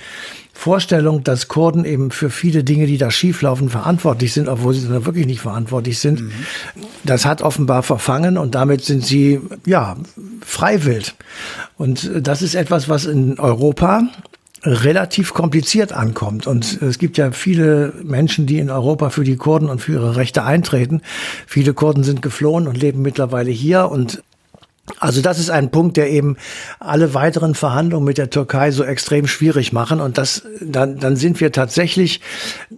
Vorstellung, 0.54 1.24
dass 1.24 1.48
Kurden 1.48 1.86
eben 1.86 2.12
für 2.12 2.30
viele 2.30 2.64
Dinge, 2.64 2.86
die 2.86 2.98
da 2.98 3.10
schieflaufen, 3.10 3.70
verantwortlich 3.70 4.34
sind, 4.34 4.48
obwohl 4.48 4.74
sie 4.74 4.88
dann 4.88 5.06
wirklich 5.06 5.26
nicht 5.26 5.42
verantwortlich 5.42 6.00
sind, 6.00 6.22
mhm. 6.22 6.32
das 7.04 7.26
hat 7.26 7.42
offenbar 7.42 7.84
verfangen 7.84 8.38
und 8.38 8.54
damit 8.54 8.84
sind 8.84 9.06
sie, 9.06 9.40
ja, 9.66 9.96
freiwillig. 10.46 11.14
Und 11.78 12.12
das 12.22 12.42
ist 12.42 12.56
etwas, 12.56 12.90
was 12.90 13.06
in 13.06 13.40
Europa 13.40 14.04
relativ 14.64 15.34
kompliziert 15.34 15.92
ankommt. 15.94 16.46
Und 16.46 16.82
es 16.82 17.00
gibt 17.00 17.18
ja 17.18 17.32
viele 17.32 17.94
Menschen, 18.04 18.46
die 18.46 18.60
in 18.60 18.70
Europa 18.70 19.10
für 19.10 19.24
die 19.24 19.38
Kurden 19.38 19.70
und 19.70 19.82
für 19.82 19.94
ihre 19.94 20.16
Rechte 20.16 20.44
eintreten. 20.44 21.02
Viele 21.48 21.74
Kurden 21.74 22.04
sind 22.04 22.22
geflohen 22.22 22.68
und 22.68 22.78
leben 22.78 23.02
mittlerweile 23.02 23.50
hier 23.50 23.90
und 23.90 24.22
also 25.00 25.22
das 25.22 25.40
ist 25.40 25.50
ein 25.50 25.72
Punkt, 25.72 25.96
der 25.96 26.10
eben 26.10 26.38
alle 26.80 27.14
weiteren 27.14 27.56
Verhandlungen 27.56 28.06
mit 28.06 28.18
der 28.18 28.30
Türkei 28.30 28.72
so 28.72 28.84
extrem 28.84 29.28
schwierig 29.28 29.74
machen. 29.74 30.02
Und 30.02 30.18
das, 30.18 30.44
dann, 30.60 30.98
dann 30.98 31.16
sind 31.16 31.40
wir 31.40 31.52
tatsächlich 31.52 32.20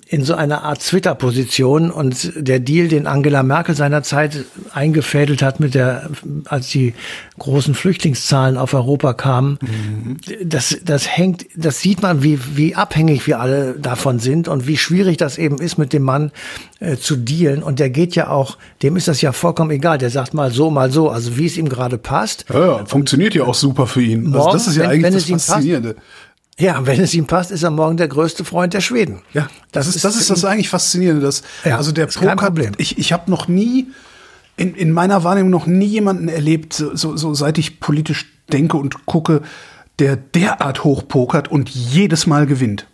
in 0.07 0.23
so 0.23 0.35
einer 0.35 0.63
Art 0.63 0.81
Twitter-Position. 0.81 1.91
Und 1.91 2.33
der 2.35 2.59
Deal, 2.59 2.87
den 2.89 3.07
Angela 3.07 3.41
Merkel 3.41 3.75
seinerzeit 3.75 4.45
eingefädelt 4.73 5.41
hat 5.41 5.59
mit 5.59 5.75
der, 5.75 6.09
als 6.45 6.69
die 6.69 6.93
großen 7.39 7.73
Flüchtlingszahlen 7.73 8.57
auf 8.57 8.73
Europa 8.73 9.13
kamen, 9.13 9.57
mhm. 9.61 10.17
das, 10.43 10.77
das 10.83 11.07
hängt, 11.07 11.45
das 11.55 11.79
sieht 11.79 12.01
man, 12.01 12.21
wie, 12.21 12.39
wie 12.55 12.75
abhängig 12.75 13.27
wir 13.27 13.39
alle 13.39 13.73
davon 13.73 14.19
sind 14.19 14.47
und 14.47 14.67
wie 14.67 14.77
schwierig 14.77 15.17
das 15.17 15.37
eben 15.37 15.59
ist, 15.59 15.77
mit 15.77 15.93
dem 15.93 16.03
Mann 16.03 16.31
äh, 16.79 16.97
zu 16.97 17.15
dealen. 17.15 17.63
Und 17.63 17.79
der 17.79 17.89
geht 17.89 18.13
ja 18.15 18.29
auch, 18.29 18.57
dem 18.81 18.97
ist 18.97 19.07
das 19.07 19.21
ja 19.21 19.31
vollkommen 19.31 19.71
egal. 19.71 19.97
Der 19.97 20.09
sagt 20.09 20.33
mal 20.33 20.51
so, 20.51 20.69
mal 20.69 20.91
so, 20.91 21.09
also 21.09 21.37
wie 21.37 21.45
es 21.45 21.57
ihm 21.57 21.69
gerade 21.69 21.92
passt. 21.97 22.45
Ja, 22.53 22.77
ja 22.77 22.85
funktioniert 22.85 23.35
ja 23.35 23.43
auch 23.43 23.55
super 23.55 23.87
für 23.87 24.01
ihn. 24.01 24.23
Morgen, 24.23 24.35
also 24.35 24.51
das 24.51 24.67
ist 24.67 24.75
ja 24.75 24.83
wenn, 24.83 25.05
eigentlich 25.05 25.27
wenn 25.27 25.33
das 25.33 25.45
Faszinierende. 25.45 25.95
Ja, 26.59 26.85
wenn 26.85 27.01
es 27.01 27.13
ihm 27.15 27.25
passt, 27.25 27.49
ist 27.49 27.63
er 27.63 27.71
morgen 27.71 27.97
der 27.97 28.07
größte 28.07 28.45
Freund 28.45 28.73
der 28.73 28.81
Schweden. 28.81 29.21
Ja, 29.33 29.49
das, 29.71 29.87
das 29.87 29.95
ist 29.95 30.05
das 30.05 30.15
ist 30.15 30.29
das 30.29 30.45
eigentlich 30.45 30.69
faszinierende, 30.69 31.21
dass 31.21 31.41
ja, 31.65 31.77
also 31.77 31.91
der 31.91 32.05
Poker. 32.07 32.53
Ich 32.77 32.97
ich 32.99 33.11
habe 33.11 33.31
noch 33.31 33.47
nie 33.47 33.87
in, 34.55 34.75
in 34.75 34.91
meiner 34.91 35.23
Wahrnehmung 35.23 35.49
noch 35.49 35.65
nie 35.65 35.85
jemanden 35.85 36.27
erlebt, 36.27 36.73
so, 36.73 37.17
so 37.17 37.33
seit 37.33 37.57
ich 37.57 37.79
politisch 37.79 38.27
denke 38.51 38.77
und 38.77 39.05
gucke, 39.05 39.41
der 39.99 40.15
derart 40.15 40.83
hochpokert 40.83 41.49
und 41.49 41.69
jedes 41.69 42.27
Mal 42.27 42.45
gewinnt. 42.45 42.87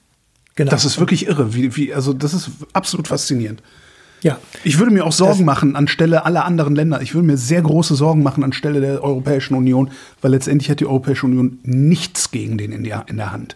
Genau. 0.55 0.71
Das 0.71 0.85
ist 0.85 0.99
wirklich 0.99 1.27
irre. 1.27 1.53
Wie, 1.53 1.75
wie, 1.75 1.93
also 1.93 2.13
das 2.13 2.33
ist 2.33 2.49
absolut 2.73 3.07
faszinierend. 3.07 3.61
Ja. 4.21 4.37
Ich 4.63 4.79
würde 4.79 4.91
mir 4.91 5.05
auch 5.05 5.11
Sorgen 5.11 5.39
das 5.39 5.45
machen 5.45 5.75
anstelle 5.75 6.25
aller 6.25 6.45
anderen 6.45 6.75
Länder. 6.75 7.01
Ich 7.01 7.13
würde 7.13 7.27
mir 7.27 7.37
sehr 7.37 7.61
große 7.61 7.95
Sorgen 7.95 8.23
machen 8.23 8.43
anstelle 8.43 8.81
der 8.81 9.03
Europäischen 9.03 9.55
Union, 9.55 9.91
weil 10.21 10.31
letztendlich 10.31 10.69
hat 10.69 10.79
die 10.79 10.85
Europäische 10.85 11.25
Union 11.25 11.59
nichts 11.63 12.31
gegen 12.31 12.57
den 12.57 12.71
in 12.71 12.83
der, 12.83 13.05
in 13.07 13.17
der 13.17 13.31
Hand. 13.31 13.55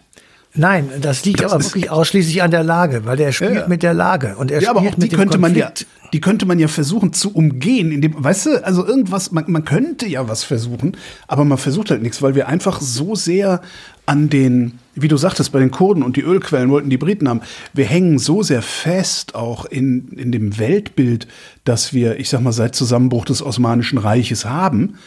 Nein, 0.56 0.88
das 1.00 1.24
liegt 1.24 1.42
das 1.42 1.52
aber 1.52 1.64
wirklich 1.64 1.90
ausschließlich 1.90 2.40
an 2.42 2.52
der 2.52 2.62
Lage, 2.62 3.04
weil 3.04 3.16
der 3.16 3.32
spielt 3.32 3.54
ja. 3.54 3.66
mit 3.66 3.82
der 3.82 3.92
Lage 3.92 4.36
und 4.36 4.52
er 4.52 4.62
ja, 4.62 4.70
aber 4.70 4.80
spielt 4.80 4.94
auch 4.94 4.98
die 5.00 5.08
könnte 5.08 5.38
man 5.38 5.54
ja, 5.56 5.72
die 6.12 6.20
könnte 6.20 6.46
man 6.46 6.60
ja 6.60 6.68
versuchen 6.68 7.12
zu 7.12 7.32
umgehen, 7.32 7.90
indem, 7.90 8.22
weißt 8.22 8.46
du, 8.46 8.64
also 8.64 8.86
irgendwas, 8.86 9.32
man, 9.32 9.46
man 9.48 9.64
könnte 9.64 10.06
ja 10.06 10.28
was 10.28 10.44
versuchen, 10.44 10.96
aber 11.26 11.44
man 11.44 11.58
versucht 11.58 11.90
halt 11.90 12.02
nichts, 12.02 12.22
weil 12.22 12.36
wir 12.36 12.46
einfach 12.46 12.80
so 12.80 13.16
sehr 13.16 13.62
an 14.06 14.28
den, 14.28 14.78
wie 14.94 15.08
du 15.08 15.16
sagtest, 15.16 15.52
bei 15.52 15.60
den 15.60 15.70
Kurden 15.70 16.02
und 16.02 16.16
die 16.16 16.22
Ölquellen 16.22 16.70
wollten 16.70 16.90
die 16.90 16.98
Briten 16.98 17.28
haben. 17.28 17.40
Wir 17.72 17.86
hängen 17.86 18.18
so 18.18 18.42
sehr 18.42 18.62
fest 18.62 19.34
auch 19.34 19.64
in, 19.64 20.08
in 20.08 20.30
dem 20.30 20.58
Weltbild, 20.58 21.26
das 21.64 21.92
wir, 21.92 22.18
ich 22.18 22.28
sag 22.28 22.40
mal, 22.40 22.52
seit 22.52 22.74
Zusammenbruch 22.74 23.24
des 23.24 23.42
Osmanischen 23.42 23.98
Reiches 23.98 24.44
haben, 24.44 24.98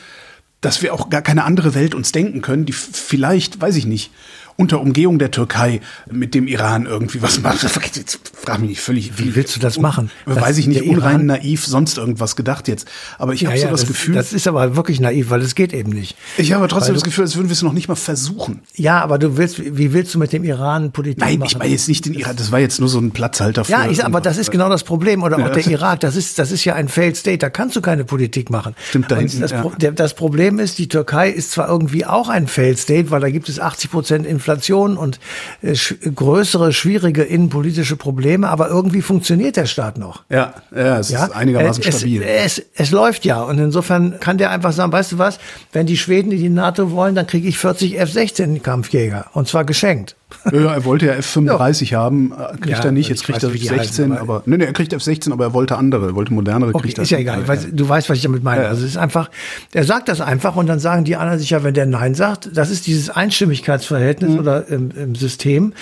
dass 0.62 0.81
wir 0.81 0.93
auch 0.93 1.10
gar 1.10 1.21
keine 1.21 1.43
andere 1.43 1.75
Welt 1.75 1.93
uns 1.93 2.12
denken 2.12 2.41
können, 2.41 2.65
die 2.65 2.73
vielleicht, 2.73 3.62
weiß 3.62 3.75
ich 3.75 3.86
nicht, 3.86 4.12
unter 4.58 4.82
Umgehung 4.82 5.20
der 5.20 5.32
Türkei 5.32 5.82
mit 6.12 6.34
dem 6.34 6.48
Iran 6.48 6.88
irgendwie 6.88 7.22
was 7.22 7.41
macht. 7.41 7.63
Jetzt 7.96 8.20
frag 8.34 8.60
mich 8.60 8.72
nicht 8.72 8.82
völlig. 8.82 9.20
Wie 9.20 9.36
willst 9.36 9.56
du 9.56 9.60
das 9.60 9.80
machen? 9.80 10.10
Weiß 10.26 10.58
ich 10.58 10.67
nicht, 10.67 10.82
unrein 10.82 10.98
Iran? 10.98 11.26
naiv, 11.28 11.65
sonst 11.65 11.98
irgendwas 11.98 12.36
gedacht 12.36 12.67
jetzt. 12.67 12.88
Aber 13.17 13.34
ich 13.34 13.46
habe 13.46 13.56
ja, 13.56 13.63
so 13.63 13.72
das, 13.72 13.82
das, 13.82 13.89
Gefühl. 13.89 14.15
Das 14.15 14.34
ist 14.34 14.48
aber 14.48 14.76
wirklich 14.76 15.00
naiv, 15.00 15.30
weil 15.30 15.41
es 15.41 15.54
geht 15.54 15.74
eben 15.74 15.91
nicht. 15.91 16.17
Ich 16.38 16.54
habe 16.54 16.67
trotzdem 16.67 16.96
das 16.96 17.04
Gefühl, 17.04 17.26
als 17.26 17.36
würden 17.36 17.50
wir 17.50 17.54
es 17.54 17.62
noch 17.62 17.74
nicht 17.74 17.88
mal 17.88 17.96
versuchen. 17.96 18.62
Ja, 18.76 19.02
aber 19.02 19.20
du 19.20 19.38
willst, 19.38 19.60
wie 19.78 19.93
willst 19.93 20.15
du 20.15 20.20
mit 20.20 20.34
dem 20.34 20.43
Iran 20.43 20.91
Politik 20.91 21.20
Nein, 21.20 21.39
machen? 21.39 21.50
ich 21.52 21.58
meine 21.58 21.72
jetzt 21.72 21.88
nicht 21.88 22.06
den 22.06 22.13
Iran, 22.13 22.36
das 22.36 22.52
war 22.52 22.60
jetzt 22.60 22.80
nur 22.80 22.89
so 22.89 23.00
ein 23.00 23.12
Platzhalter 23.12 23.63
für. 23.63 23.72
Ja, 23.72 23.88
ich, 23.89 24.04
aber 24.04 24.22
das 24.22 24.38
ist 24.38 24.52
genau 24.52 24.70
das 24.70 24.84
Problem. 24.84 25.24
Oder 25.24 25.38
auch 25.38 25.52
der 25.52 25.67
Irak, 25.67 26.00
das 26.00 26.15
ist, 26.15 26.39
das 26.39 26.52
ist 26.52 26.65
ja 26.65 26.74
ein 26.74 26.88
Failed 26.88 27.15
State, 27.15 27.39
da 27.39 27.50
kannst 27.50 27.76
du 27.76 27.82
keine 27.82 28.06
Politik 28.06 28.50
machen. 28.50 28.76
Stimmt 28.89 29.12
da 29.12 29.17
hinten, 29.17 29.41
das, 29.41 29.52
ja. 29.52 29.91
das 29.91 30.15
Problem 30.15 30.60
ist, 30.60 30.80
die 30.80 30.88
Türkei 30.88 31.30
ist 31.30 31.52
zwar 31.52 31.67
irgendwie 31.67 32.06
auch 32.06 32.30
ein 32.30 32.48
Failed 32.48 32.80
State, 32.80 33.12
weil 33.12 33.22
da 33.22 33.30
gibt 33.30 33.50
es 33.50 33.60
80 33.60 33.91
Prozent 33.91 34.26
Inflation 34.26 34.46
und 34.47 35.19
äh, 35.62 35.75
sch 35.75 35.95
größere, 36.13 36.73
schwierige 36.73 37.23
innenpolitische 37.23 37.95
Probleme, 37.95 38.49
aber 38.49 38.69
irgendwie 38.69 39.01
funktioniert 39.01 39.55
der 39.55 39.65
Staat 39.65 39.97
noch. 39.97 40.23
Ja, 40.29 40.53
ja 40.75 40.99
es 40.99 41.10
ja? 41.10 41.25
ist 41.25 41.31
einigermaßen 41.31 41.83
es, 41.83 41.99
stabil. 41.99 42.21
Es, 42.21 42.57
es, 42.60 42.65
es 42.75 42.91
läuft 42.91 43.25
ja 43.25 43.41
und 43.41 43.57
insofern 43.60 44.19
kann 44.19 44.38
der 44.38 44.51
einfach 44.51 44.73
sagen, 44.73 44.91
weißt 44.91 45.13
du 45.13 45.17
was, 45.17 45.39
wenn 45.71 45.86
die 45.86 45.97
Schweden 45.97 46.31
in 46.31 46.39
die 46.39 46.49
NATO 46.49 46.91
wollen, 46.91 47.15
dann 47.15 47.27
kriege 47.27 47.47
ich 47.47 47.57
40 47.57 47.99
F-16 47.99 48.60
Kampfjäger 48.60 49.27
und 49.33 49.47
zwar 49.47 49.63
geschenkt. 49.63 50.16
Ja, 50.51 50.73
er 50.73 50.85
wollte 50.85 51.05
ja 51.05 51.13
F-35 51.13 51.91
ja. 51.91 51.99
haben, 51.99 52.31
äh, 52.31 52.57
kriegt 52.57 52.67
ja, 52.67 52.83
er 52.83 52.91
nicht, 52.91 53.09
jetzt 53.09 53.23
kriegt 53.23 53.43
er 53.43 53.49
F-16, 53.49 54.11
aber, 54.11 54.19
aber 54.21 54.43
nee, 54.45 54.57
nee, 54.57 54.65
er 54.65 54.73
kriegt 54.73 54.91
F-16, 54.91 55.31
aber 55.31 55.45
er 55.45 55.53
wollte 55.53 55.77
andere, 55.77 56.07
er 56.07 56.15
wollte 56.15 56.33
modernere, 56.33 56.73
okay, 56.73 56.83
kriegt 56.83 56.97
er. 56.97 57.03
Ist 57.03 57.11
ja 57.11 57.17
egal, 57.17 57.47
weiß, 57.47 57.67
du 57.71 57.87
weißt, 57.87 58.09
was 58.09 58.17
ich 58.17 58.23
damit 58.23 58.43
meine. 58.43 58.67
Also 58.67 58.83
es 58.83 58.91
ist 58.91 58.97
einfach, 58.97 59.29
er 59.73 59.85
sagt 59.85 60.09
das 60.09 60.19
einfach 60.19 60.55
und 60.55 60.67
dann 60.67 60.79
sagen 60.79 61.05
die 61.05 61.15
anderen 61.15 61.39
sich 61.39 61.49
ja, 61.49 61.63
wenn 61.63 61.73
der 61.73 61.85
Nein 61.85 62.13
sagt, 62.13 62.49
das 62.53 62.69
ist 62.69 62.87
dieses 62.87 63.09
Einstimmigkeitsverhältnis 63.09 64.31
mhm. 64.31 64.39
oder 64.39 64.67
im, 64.67 64.91
im 64.91 65.15
System 65.15 65.73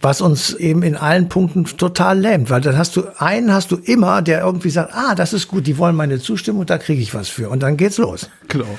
was 0.00 0.20
uns 0.20 0.54
eben 0.54 0.82
in 0.82 0.94
allen 0.94 1.28
Punkten 1.28 1.64
total 1.64 2.20
lähmt, 2.20 2.50
weil 2.50 2.60
dann 2.60 2.78
hast 2.78 2.94
du 2.94 3.04
einen 3.18 3.52
hast 3.52 3.72
du 3.72 3.76
immer, 3.76 4.22
der 4.22 4.42
irgendwie 4.42 4.70
sagt, 4.70 4.94
ah, 4.94 5.16
das 5.16 5.32
ist 5.32 5.48
gut, 5.48 5.66
die 5.66 5.76
wollen 5.76 5.96
meine 5.96 6.20
Zustimmung, 6.20 6.66
da 6.66 6.78
kriege 6.78 7.02
ich 7.02 7.14
was 7.14 7.28
für 7.28 7.48
und 7.48 7.64
dann 7.64 7.76
geht's 7.76 7.98
los. 7.98 8.30
Genau. 8.46 8.78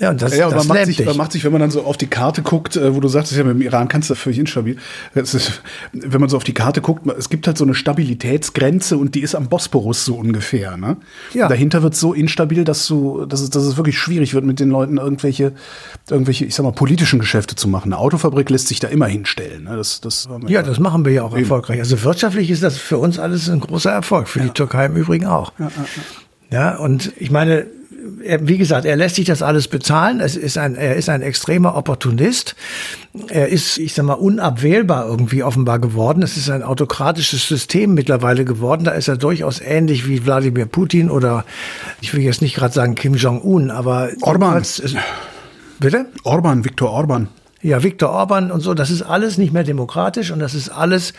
Ja, 0.00 0.10
und 0.10 0.22
das, 0.22 0.36
ja, 0.36 0.48
das 0.48 0.66
man, 0.66 0.76
macht 0.76 0.86
sich, 0.86 1.04
man 1.04 1.16
macht 1.16 1.32
sich, 1.32 1.44
wenn 1.44 1.52
man 1.52 1.60
dann 1.60 1.70
so 1.70 1.82
auf 1.82 1.96
die 1.96 2.06
Karte 2.06 2.42
guckt, 2.42 2.76
äh, 2.76 2.94
wo 2.94 3.00
du 3.00 3.08
sagst, 3.08 3.32
ja, 3.32 3.44
mit 3.44 3.54
dem 3.54 3.62
Iran 3.62 3.88
kannst 3.88 4.10
du 4.10 4.14
völlig 4.14 4.38
instabil. 4.38 4.76
Ist, 5.14 5.62
wenn 5.92 6.20
man 6.20 6.28
so 6.28 6.36
auf 6.36 6.44
die 6.44 6.54
Karte 6.54 6.80
guckt, 6.80 7.06
es 7.18 7.28
gibt 7.28 7.46
halt 7.46 7.58
so 7.58 7.64
eine 7.64 7.74
Stabilitätsgrenze 7.74 8.96
und 8.96 9.14
die 9.14 9.20
ist 9.20 9.34
am 9.34 9.48
Bosporus 9.48 10.04
so 10.04 10.16
ungefähr. 10.16 10.76
Ne? 10.76 10.96
Ja. 11.34 11.48
Dahinter 11.48 11.82
wird 11.82 11.94
es 11.94 12.00
so 12.00 12.12
instabil, 12.12 12.64
dass 12.64 12.86
du, 12.86 13.26
dass 13.26 13.40
es, 13.40 13.50
dass 13.50 13.64
es 13.64 13.76
wirklich 13.76 13.98
schwierig 13.98 14.34
wird, 14.34 14.44
mit 14.44 14.60
den 14.60 14.70
Leuten 14.70 14.98
irgendwelche, 14.98 15.52
irgendwelche, 16.08 16.44
ich 16.44 16.54
sag 16.54 16.64
mal, 16.64 16.72
politischen 16.72 17.18
Geschäfte 17.18 17.56
zu 17.56 17.68
machen. 17.68 17.92
Eine 17.92 17.98
Autofabrik 17.98 18.50
lässt 18.50 18.68
sich 18.68 18.80
da 18.80 18.88
immer 18.88 19.06
hinstellen. 19.06 19.64
Ne? 19.64 19.76
Das, 19.76 20.00
das 20.00 20.28
ja, 20.46 20.62
das 20.62 20.78
machen 20.78 21.04
wir 21.04 21.12
ja 21.12 21.22
auch 21.22 21.32
eben. 21.32 21.42
erfolgreich. 21.42 21.80
Also 21.80 22.02
wirtschaftlich 22.04 22.50
ist 22.50 22.62
das 22.62 22.76
für 22.78 22.98
uns 22.98 23.18
alles 23.18 23.48
ein 23.48 23.60
großer 23.60 23.90
Erfolg, 23.90 24.28
für 24.28 24.38
ja. 24.38 24.46
die 24.46 24.50
Türkei 24.52 24.86
im 24.86 24.96
Übrigen 24.96 25.26
auch. 25.26 25.52
Ja, 25.58 25.70
ja, 26.50 26.76
und 26.76 27.12
ich 27.18 27.30
meine, 27.30 27.66
wie 28.40 28.58
gesagt, 28.58 28.84
er 28.84 28.96
lässt 28.96 29.16
sich 29.16 29.26
das 29.26 29.42
alles 29.42 29.68
bezahlen. 29.68 30.20
Es 30.20 30.36
ist 30.36 30.56
ein, 30.56 30.76
er 30.76 30.96
ist 30.96 31.08
ein 31.08 31.22
extremer 31.22 31.76
Opportunist. 31.76 32.54
Er 33.28 33.48
ist, 33.48 33.78
ich 33.78 33.94
sag 33.94 34.04
mal, 34.04 34.14
unabwählbar 34.14 35.06
irgendwie 35.06 35.42
offenbar 35.42 35.78
geworden. 35.78 36.22
Es 36.22 36.36
ist 36.36 36.48
ein 36.50 36.62
autokratisches 36.62 37.48
System 37.48 37.94
mittlerweile 37.94 38.44
geworden. 38.44 38.84
Da 38.84 38.92
ist 38.92 39.08
er 39.08 39.16
durchaus 39.16 39.60
ähnlich 39.60 40.06
wie 40.08 40.24
Wladimir 40.24 40.66
Putin 40.66 41.10
oder 41.10 41.44
ich 42.00 42.14
will 42.14 42.22
jetzt 42.22 42.42
nicht 42.42 42.54
gerade 42.54 42.74
sagen 42.74 42.94
Kim 42.94 43.14
Jong-un, 43.14 43.70
aber 43.70 44.10
Orban. 44.20 44.62
Bitte? 45.80 46.06
Orban, 46.24 46.64
Viktor 46.64 46.90
Orban. 46.90 47.28
Ja, 47.60 47.82
Viktor 47.82 48.10
Orban 48.10 48.52
und 48.52 48.60
so, 48.60 48.72
das 48.72 48.90
ist 48.90 49.02
alles 49.02 49.36
nicht 49.36 49.52
mehr 49.52 49.64
demokratisch 49.64 50.30
und 50.30 50.38
das 50.38 50.54
ist 50.54 50.68
alles 50.68 51.12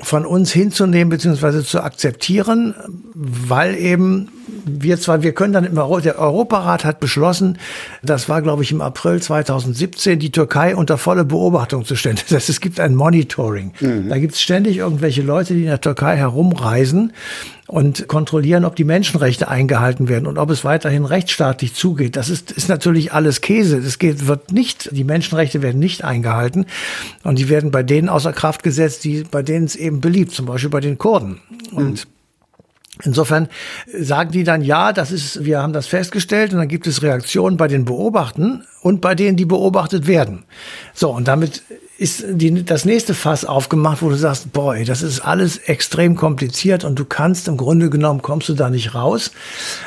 von 0.00 0.24
uns 0.24 0.50
hinzunehmen 0.50 1.10
bzw. 1.10 1.62
zu 1.62 1.82
akzeptieren, 1.82 2.74
weil 3.14 3.74
eben 3.74 4.28
wir 4.64 4.98
zwar, 4.98 5.22
wir 5.22 5.32
können 5.32 5.52
dann 5.52 5.64
im 5.64 5.76
Euro, 5.76 6.00
der 6.00 6.18
Europarat 6.18 6.86
hat 6.86 7.00
beschlossen, 7.00 7.58
das 8.02 8.30
war 8.30 8.40
glaube 8.40 8.62
ich 8.62 8.72
im 8.72 8.80
April 8.80 9.20
2017, 9.20 10.18
die 10.18 10.30
Türkei 10.30 10.74
unter 10.74 10.96
volle 10.96 11.26
Beobachtung 11.26 11.84
zu 11.84 11.96
stellen. 11.96 12.16
Das 12.16 12.32
heißt, 12.32 12.48
es 12.48 12.60
gibt 12.60 12.80
ein 12.80 12.94
Monitoring. 12.94 13.72
Mhm. 13.80 14.08
Da 14.08 14.18
gibt 14.18 14.34
es 14.34 14.40
ständig 14.40 14.78
irgendwelche 14.78 15.22
Leute, 15.22 15.52
die 15.52 15.60
in 15.60 15.66
der 15.66 15.80
Türkei 15.80 16.16
herumreisen 16.16 17.12
und 17.68 18.08
kontrollieren, 18.08 18.64
ob 18.64 18.76
die 18.76 18.84
Menschenrechte 18.84 19.48
eingehalten 19.48 20.08
werden 20.08 20.26
und 20.26 20.38
ob 20.38 20.50
es 20.50 20.64
weiterhin 20.64 21.04
rechtsstaatlich 21.04 21.74
zugeht. 21.74 22.16
Das 22.16 22.30
ist, 22.30 22.50
ist 22.50 22.68
natürlich 22.68 23.12
alles 23.12 23.42
Käse. 23.42 23.82
Das 23.82 23.98
geht, 23.98 24.26
wird 24.26 24.52
nicht, 24.52 24.88
die 24.92 25.04
Menschenrechte 25.04 25.60
werden 25.60 25.78
nicht 25.78 26.02
eingehalten 26.02 26.64
und 27.24 27.38
die 27.38 27.50
werden 27.50 27.70
bei 27.70 27.82
denen 27.82 28.08
außer 28.08 28.32
Kraft 28.32 28.62
gesetzt, 28.62 29.04
die, 29.04 29.22
bei 29.30 29.42
denen 29.42 29.66
es 29.66 29.76
eben 29.76 30.00
beliebt, 30.00 30.32
zum 30.32 30.46
Beispiel 30.46 30.70
bei 30.70 30.80
den 30.80 30.96
Kurden. 30.96 31.40
Und 31.70 32.06
mhm. 32.06 32.12
Insofern 33.04 33.48
sagen 33.96 34.32
die 34.32 34.42
dann, 34.42 34.60
ja, 34.60 34.92
das 34.92 35.12
ist, 35.12 35.44
wir 35.44 35.62
haben 35.62 35.72
das 35.72 35.86
festgestellt 35.86 36.52
und 36.52 36.58
dann 36.58 36.66
gibt 36.66 36.88
es 36.88 37.00
Reaktionen 37.00 37.56
bei 37.56 37.68
den 37.68 37.84
Beobachten 37.84 38.64
und 38.82 39.00
bei 39.00 39.14
denen, 39.14 39.36
die 39.36 39.44
beobachtet 39.44 40.08
werden. 40.08 40.46
So, 40.94 41.10
und 41.10 41.28
damit 41.28 41.62
ist 41.98 42.24
die, 42.28 42.64
das 42.64 42.84
nächste 42.84 43.12
Fass 43.12 43.44
aufgemacht, 43.44 44.02
wo 44.02 44.08
du 44.08 44.14
sagst, 44.14 44.52
boy, 44.52 44.84
das 44.84 45.02
ist 45.02 45.18
alles 45.20 45.58
extrem 45.58 46.14
kompliziert 46.14 46.84
und 46.84 46.96
du 46.96 47.04
kannst 47.04 47.48
im 47.48 47.56
Grunde 47.56 47.90
genommen 47.90 48.22
kommst 48.22 48.48
du 48.48 48.54
da 48.54 48.70
nicht 48.70 48.94
raus. 48.94 49.32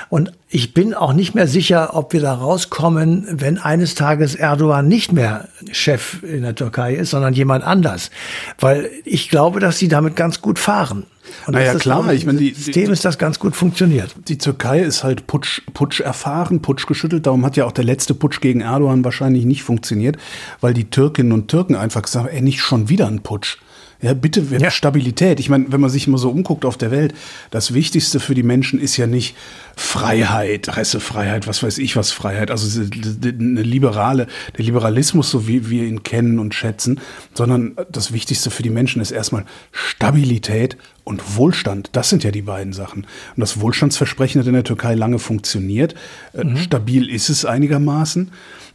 Und 0.09 0.33
ich 0.49 0.73
bin 0.73 0.93
auch 0.93 1.13
nicht 1.13 1.35
mehr 1.35 1.47
sicher, 1.47 1.95
ob 1.95 2.11
wir 2.11 2.19
da 2.19 2.33
rauskommen, 2.33 3.25
wenn 3.31 3.57
eines 3.57 3.95
Tages 3.95 4.35
Erdogan 4.35 4.89
nicht 4.89 5.13
mehr 5.13 5.47
Chef 5.71 6.21
in 6.21 6.41
der 6.41 6.53
Türkei 6.53 6.95
ist, 6.95 7.11
sondern 7.11 7.33
jemand 7.33 7.63
anders. 7.63 8.11
Weil 8.59 8.89
ich 9.05 9.29
glaube, 9.29 9.61
dass 9.61 9.79
sie 9.79 9.87
damit 9.87 10.17
ganz 10.17 10.41
gut 10.41 10.59
fahren. 10.59 11.05
Und 11.47 11.53
naja, 11.53 11.75
klar, 11.75 12.13
ich 12.13 12.25
meine, 12.25 12.39
die, 12.39 12.53
System 12.53 12.85
die, 12.85 12.91
ist 12.91 13.05
das 13.05 13.17
ganz 13.17 13.39
gut 13.39 13.55
funktioniert. 13.55 14.15
Die 14.27 14.37
Türkei 14.37 14.81
ist 14.81 15.03
halt 15.03 15.27
Putsch, 15.27 15.61
Putsch 15.73 15.99
erfahren, 15.99 16.61
Putsch 16.61 16.87
geschüttelt. 16.87 17.25
Darum 17.25 17.45
hat 17.45 17.57
ja 17.57 17.65
auch 17.65 17.71
der 17.71 17.83
letzte 17.83 18.13
Putsch 18.13 18.41
gegen 18.41 18.61
Erdogan 18.61 19.03
wahrscheinlich 19.03 19.45
nicht 19.45 19.63
funktioniert, 19.63 20.17
weil 20.59 20.73
die 20.73 20.89
Türkinnen 20.89 21.31
und 21.31 21.47
Türken 21.47 21.75
einfach 21.75 22.01
gesagt 22.01 22.25
haben, 22.25 22.33
ey, 22.33 22.41
nicht 22.41 22.61
schon 22.61 22.89
wieder 22.89 23.07
ein 23.07 23.21
Putsch. 23.21 23.57
Ja, 24.01 24.13
bitte, 24.15 24.43
ja. 24.57 24.71
Stabilität. 24.71 25.39
Ich 25.39 25.49
meine, 25.49 25.71
wenn 25.71 25.79
man 25.79 25.89
sich 25.89 26.07
immer 26.07 26.17
so 26.17 26.31
umguckt 26.31 26.65
auf 26.65 26.75
der 26.75 26.89
Welt, 26.89 27.13
das 27.51 27.73
Wichtigste 27.73 28.19
für 28.19 28.33
die 28.33 28.43
Menschen 28.43 28.79
ist 28.79 28.97
ja 28.97 29.05
nicht 29.05 29.35
Freiheit, 29.75 30.63
Pressefreiheit, 30.63 31.47
was 31.47 31.61
weiß 31.61 31.77
ich 31.77 31.95
was 31.95 32.11
Freiheit, 32.11 32.49
also 32.49 32.81
eine 32.81 33.61
liberale, 33.61 34.27
der 34.57 34.65
Liberalismus, 34.65 35.29
so 35.29 35.47
wie 35.47 35.69
wir 35.69 35.83
ihn 35.83 36.01
kennen 36.01 36.39
und 36.39 36.55
schätzen, 36.55 36.99
sondern 37.35 37.75
das 37.91 38.11
Wichtigste 38.11 38.49
für 38.49 38.63
die 38.63 38.71
Menschen 38.71 39.01
ist 39.01 39.11
erstmal 39.11 39.45
Stabilität 39.71 40.77
und 41.03 41.35
Wohlstand. 41.35 41.89
Das 41.93 42.09
sind 42.09 42.23
ja 42.23 42.31
die 42.31 42.41
beiden 42.41 42.73
Sachen. 42.73 43.05
Und 43.35 43.41
das 43.41 43.59
Wohlstandsversprechen 43.59 44.41
hat 44.41 44.47
in 44.47 44.53
der 44.53 44.63
Türkei 44.63 44.95
lange 44.95 45.19
funktioniert. 45.19 45.93
Äh, 46.33 46.43
mhm. 46.43 46.57
Stabil 46.57 47.09
ist 47.09 47.29
es 47.29 47.45
einigermaßen. 47.45 48.31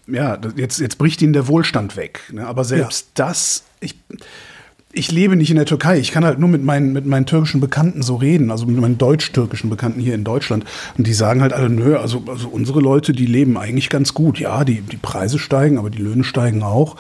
Ja, 0.07 0.39
jetzt, 0.57 0.79
jetzt 0.79 0.99
bricht 0.99 1.21
ihnen 1.21 1.33
der 1.33 1.49
Wohlstand 1.49 1.97
weg. 1.97 2.21
Ne? 2.33 2.47
Aber 2.47 2.65
selbst 2.65 3.19
ja. 3.19 3.27
das, 3.27 3.65
ich, 3.81 3.97
ich 4.97 5.13
lebe 5.13 5.37
nicht 5.37 5.51
in 5.51 5.57
der 5.57 5.67
Türkei. 5.67 5.99
Ich 5.99 6.11
kann 6.11 6.25
halt 6.25 6.39
nur 6.39 6.49
mit 6.49 6.65
meinen, 6.65 6.93
mit 6.93 7.07
meinen 7.07 7.27
türkischen 7.27 7.61
Bekannten 7.61 8.03
so 8.03 8.17
reden, 8.17 8.51
also 8.51 8.67
mit 8.67 8.81
meinen 8.81 8.99
deutsch-türkischen 8.99 9.69
Bekannten 9.69 10.01
hier 10.01 10.15
in 10.15 10.25
Deutschland. 10.25 10.65
Und 10.97 11.07
die 11.07 11.13
sagen 11.13 11.43
halt 11.43 11.53
alle, 11.53 11.69
nö, 11.69 11.97
also, 11.97 12.23
also 12.27 12.49
unsere 12.49 12.81
Leute, 12.81 13.13
die 13.13 13.27
leben 13.27 13.59
eigentlich 13.59 13.91
ganz 13.91 14.15
gut. 14.15 14.41
Ja, 14.41 14.65
die, 14.65 14.81
die 14.81 14.97
Preise 14.97 15.39
steigen, 15.39 15.79
aber 15.79 15.91
die 15.91 15.99
Löhne 15.99 16.25
steigen 16.25 16.63
auch. 16.63 16.97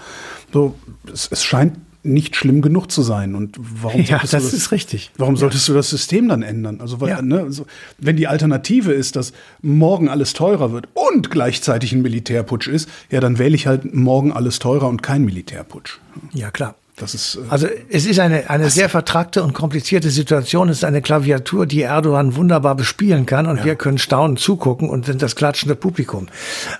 So, 0.52 0.74
es, 1.12 1.28
es 1.30 1.42
scheint 1.42 1.78
nicht 2.02 2.36
schlimm 2.36 2.62
genug 2.62 2.90
zu 2.90 3.02
sein. 3.02 3.34
Und 3.34 3.56
warum 3.58 4.02
ja, 4.02 4.18
das, 4.18 4.30
das, 4.30 4.52
ist 4.52 4.70
richtig. 4.72 5.10
Warum 5.16 5.36
solltest 5.36 5.66
du 5.66 5.72
das 5.72 5.88
System 5.88 6.28
dann 6.28 6.42
ändern? 6.42 6.80
Also, 6.80 7.00
weil, 7.00 7.08
ja. 7.08 7.22
ne, 7.22 7.40
also, 7.40 7.66
wenn 7.98 8.16
die 8.16 8.26
Alternative 8.26 8.92
ist, 8.92 9.16
dass 9.16 9.32
morgen 9.62 10.08
alles 10.08 10.34
teurer 10.34 10.70
wird 10.70 10.88
und 10.94 11.30
gleichzeitig 11.30 11.92
ein 11.92 12.02
Militärputsch 12.02 12.68
ist, 12.68 12.88
ja, 13.10 13.20
dann 13.20 13.38
wähle 13.38 13.54
ich 13.54 13.66
halt 13.66 13.94
morgen 13.94 14.32
alles 14.32 14.58
teurer 14.58 14.88
und 14.88 15.02
kein 15.02 15.24
Militärputsch. 15.24 15.98
Ja, 16.32 16.50
klar. 16.50 16.74
Das 16.96 17.14
ist, 17.14 17.36
äh, 17.36 17.40
also 17.50 17.68
es 17.90 18.06
ist 18.06 18.18
eine, 18.18 18.48
eine 18.48 18.70
sehr 18.70 18.88
vertragte 18.88 19.42
und 19.42 19.52
komplizierte 19.52 20.10
Situation. 20.10 20.70
Es 20.70 20.78
ist 20.78 20.84
eine 20.84 21.02
Klaviatur, 21.02 21.66
die 21.66 21.82
Erdogan 21.82 22.36
wunderbar 22.36 22.74
bespielen 22.74 23.26
kann 23.26 23.46
und 23.46 23.58
ja. 23.58 23.64
wir 23.66 23.76
können 23.76 23.98
staunend 23.98 24.38
zugucken 24.38 24.88
und 24.88 25.04
sind 25.04 25.20
das 25.20 25.36
klatschende 25.36 25.76
Publikum. 25.76 26.28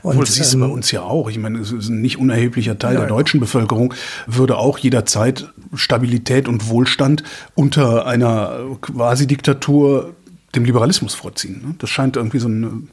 Und 0.03 0.19
das 0.19 0.35
siehst 0.35 0.55
du 0.55 0.61
bei 0.61 0.65
ähm, 0.67 0.73
uns 0.73 0.91
ja 0.91 1.03
auch. 1.03 1.29
Ich 1.29 1.39
meine, 1.39 1.59
es 1.59 1.71
ist 1.71 1.89
ein 1.89 2.01
nicht 2.01 2.19
unerheblicher 2.19 2.79
Teil 2.79 2.95
ja, 2.95 3.01
der 3.01 3.09
deutschen 3.09 3.41
Bevölkerung, 3.41 3.93
würde 4.27 4.57
auch 4.57 4.79
jederzeit 4.79 5.53
Stabilität 5.75 6.49
und 6.49 6.69
Wohlstand 6.69 7.23
unter 7.55 8.07
einer 8.07 8.59
Quasi-Diktatur 8.81 10.15
dem 10.55 10.65
Liberalismus 10.65 11.15
vorziehen. 11.15 11.61
Ne? 11.63 11.75
Das 11.79 11.91
scheint 11.91 12.17
irgendwie 12.17 12.39
so 12.39 12.49
ein 12.49 12.89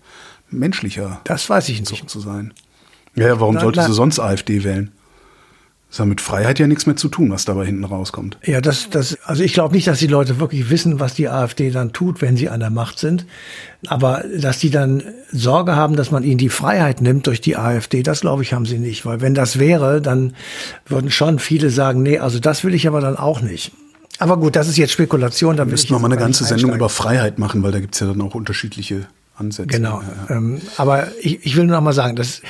menschlicher 0.50 1.22
das 1.24 1.50
weiß 1.50 1.70
ich 1.70 1.80
nicht. 1.80 2.10
zu 2.10 2.20
sein. 2.20 2.54
Ja, 3.16 3.40
warum 3.40 3.56
na, 3.56 3.62
solltest 3.62 3.84
na, 3.84 3.88
du 3.88 3.94
sonst 3.94 4.20
AfD 4.20 4.66
wählen? 4.66 4.92
Das 5.94 6.00
hat 6.00 6.08
mit 6.08 6.22
Freiheit 6.22 6.58
ja 6.58 6.66
nichts 6.66 6.88
mehr 6.88 6.96
zu 6.96 7.08
tun, 7.08 7.30
was 7.30 7.46
dabei 7.46 7.68
hinten 7.68 7.84
rauskommt. 7.84 8.40
Ja, 8.44 8.62
das, 8.62 8.90
das, 8.90 9.16
also 9.26 9.44
ich 9.44 9.54
glaube 9.54 9.76
nicht, 9.76 9.86
dass 9.86 10.00
die 10.00 10.08
Leute 10.08 10.40
wirklich 10.40 10.72
wissen, 10.72 11.00
was 11.00 11.14
die 11.14 11.30
AfD 11.30 11.70
dann 11.70 11.94
tut, 11.94 12.20
wenn 12.20 12.36
sie 12.36 12.50
an 12.50 12.62
der 12.62 12.72
Macht 12.72 12.98
sind. 12.98 13.28
Aber 13.86 14.24
dass 14.36 14.58
die 14.58 14.72
dann 14.72 15.04
Sorge 15.32 15.76
haben, 15.76 15.96
dass 15.96 16.10
man 16.10 16.24
ihnen 16.24 16.40
die 16.40 16.50
Freiheit 16.50 17.02
nimmt 17.02 17.28
durch 17.28 17.42
die 17.42 17.58
AfD, 17.58 18.02
das 18.02 18.22
glaube 18.22 18.42
ich, 18.42 18.54
haben 18.54 18.66
sie 18.66 18.80
nicht. 18.80 19.06
Weil 19.06 19.22
wenn 19.22 19.36
das 19.36 19.60
wäre, 19.60 20.02
dann 20.02 20.34
würden 20.88 21.12
schon 21.12 21.38
viele 21.38 21.70
sagen, 21.70 22.02
nee, 22.02 22.18
also 22.18 22.40
das 22.40 22.64
will 22.64 22.74
ich 22.74 22.88
aber 22.88 23.00
dann 23.00 23.16
auch 23.16 23.42
nicht. 23.42 23.72
Aber 24.18 24.38
gut, 24.38 24.56
das 24.56 24.68
ist 24.68 24.78
jetzt 24.78 24.94
Spekulation. 24.94 25.58
Da 25.58 25.66
müssten 25.66 25.92
wir 25.92 26.00
mal 26.00 26.08
eine 26.08 26.18
ganze 26.18 26.44
Sendung 26.44 26.74
über 26.74 26.90
Freiheit 26.90 27.38
machen, 27.38 27.62
weil 27.62 27.72
da 27.72 27.80
gibt's 27.80 28.00
ja 28.00 28.08
dann 28.08 28.20
auch 28.24 28.34
unterschiedliche 28.34 29.06
Ansätze. 29.36 29.68
Genau. 29.68 30.02
Ja, 30.02 30.08
ja. 30.30 30.38
Ähm, 30.38 30.60
aber 30.78 31.10
ich, 31.22 31.46
ich 31.46 31.56
will 31.56 31.66
nur 31.66 31.76
noch 31.76 31.84
mal 31.84 31.94
sagen, 31.94 32.16
dass 32.16 32.42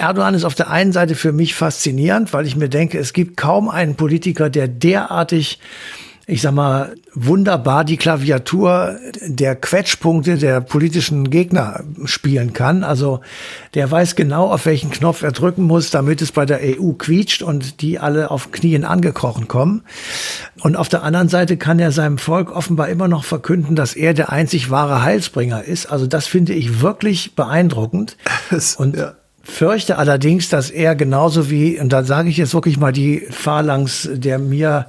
Erdogan 0.00 0.34
ist 0.34 0.44
auf 0.44 0.54
der 0.54 0.70
einen 0.70 0.92
Seite 0.92 1.14
für 1.14 1.32
mich 1.32 1.54
faszinierend, 1.54 2.32
weil 2.32 2.46
ich 2.46 2.56
mir 2.56 2.68
denke, 2.68 2.98
es 2.98 3.12
gibt 3.12 3.36
kaum 3.36 3.68
einen 3.68 3.94
Politiker, 3.94 4.50
der 4.50 4.66
derartig 4.66 5.58
ich 6.30 6.42
sag 6.42 6.54
mal, 6.54 6.94
wunderbar 7.12 7.84
die 7.84 7.96
Klaviatur 7.96 8.96
der 9.26 9.56
Quetschpunkte 9.56 10.38
der 10.38 10.60
politischen 10.60 11.28
Gegner 11.28 11.82
spielen 12.04 12.52
kann. 12.52 12.84
Also 12.84 13.20
der 13.74 13.90
weiß 13.90 14.14
genau, 14.14 14.46
auf 14.46 14.64
welchen 14.64 14.92
Knopf 14.92 15.22
er 15.22 15.32
drücken 15.32 15.64
muss, 15.64 15.90
damit 15.90 16.22
es 16.22 16.30
bei 16.30 16.46
der 16.46 16.60
EU 16.62 16.92
quietscht 16.92 17.42
und 17.42 17.82
die 17.82 17.98
alle 17.98 18.30
auf 18.30 18.52
Knien 18.52 18.84
angekrochen 18.84 19.48
kommen. 19.48 19.82
Und 20.60 20.76
auf 20.76 20.88
der 20.88 21.02
anderen 21.02 21.28
Seite 21.28 21.56
kann 21.56 21.80
er 21.80 21.90
seinem 21.90 22.18
Volk 22.18 22.54
offenbar 22.54 22.88
immer 22.90 23.08
noch 23.08 23.24
verkünden, 23.24 23.74
dass 23.74 23.96
er 23.96 24.14
der 24.14 24.30
einzig 24.30 24.70
wahre 24.70 25.02
Heilsbringer 25.02 25.64
ist. 25.64 25.86
Also 25.86 26.06
das 26.06 26.28
finde 26.28 26.52
ich 26.52 26.80
wirklich 26.80 27.34
beeindruckend. 27.34 28.16
Und 28.76 28.96
ja 28.96 29.14
fürchte 29.42 29.98
allerdings, 29.98 30.48
dass 30.48 30.70
er 30.70 30.94
genauso 30.94 31.50
wie, 31.50 31.80
und 31.80 31.92
da 31.92 32.04
sage 32.04 32.28
ich 32.28 32.36
jetzt 32.36 32.54
wirklich 32.54 32.78
mal 32.78 32.92
die 32.92 33.26
Phalanx 33.30 34.08
der 34.12 34.38
mir 34.38 34.86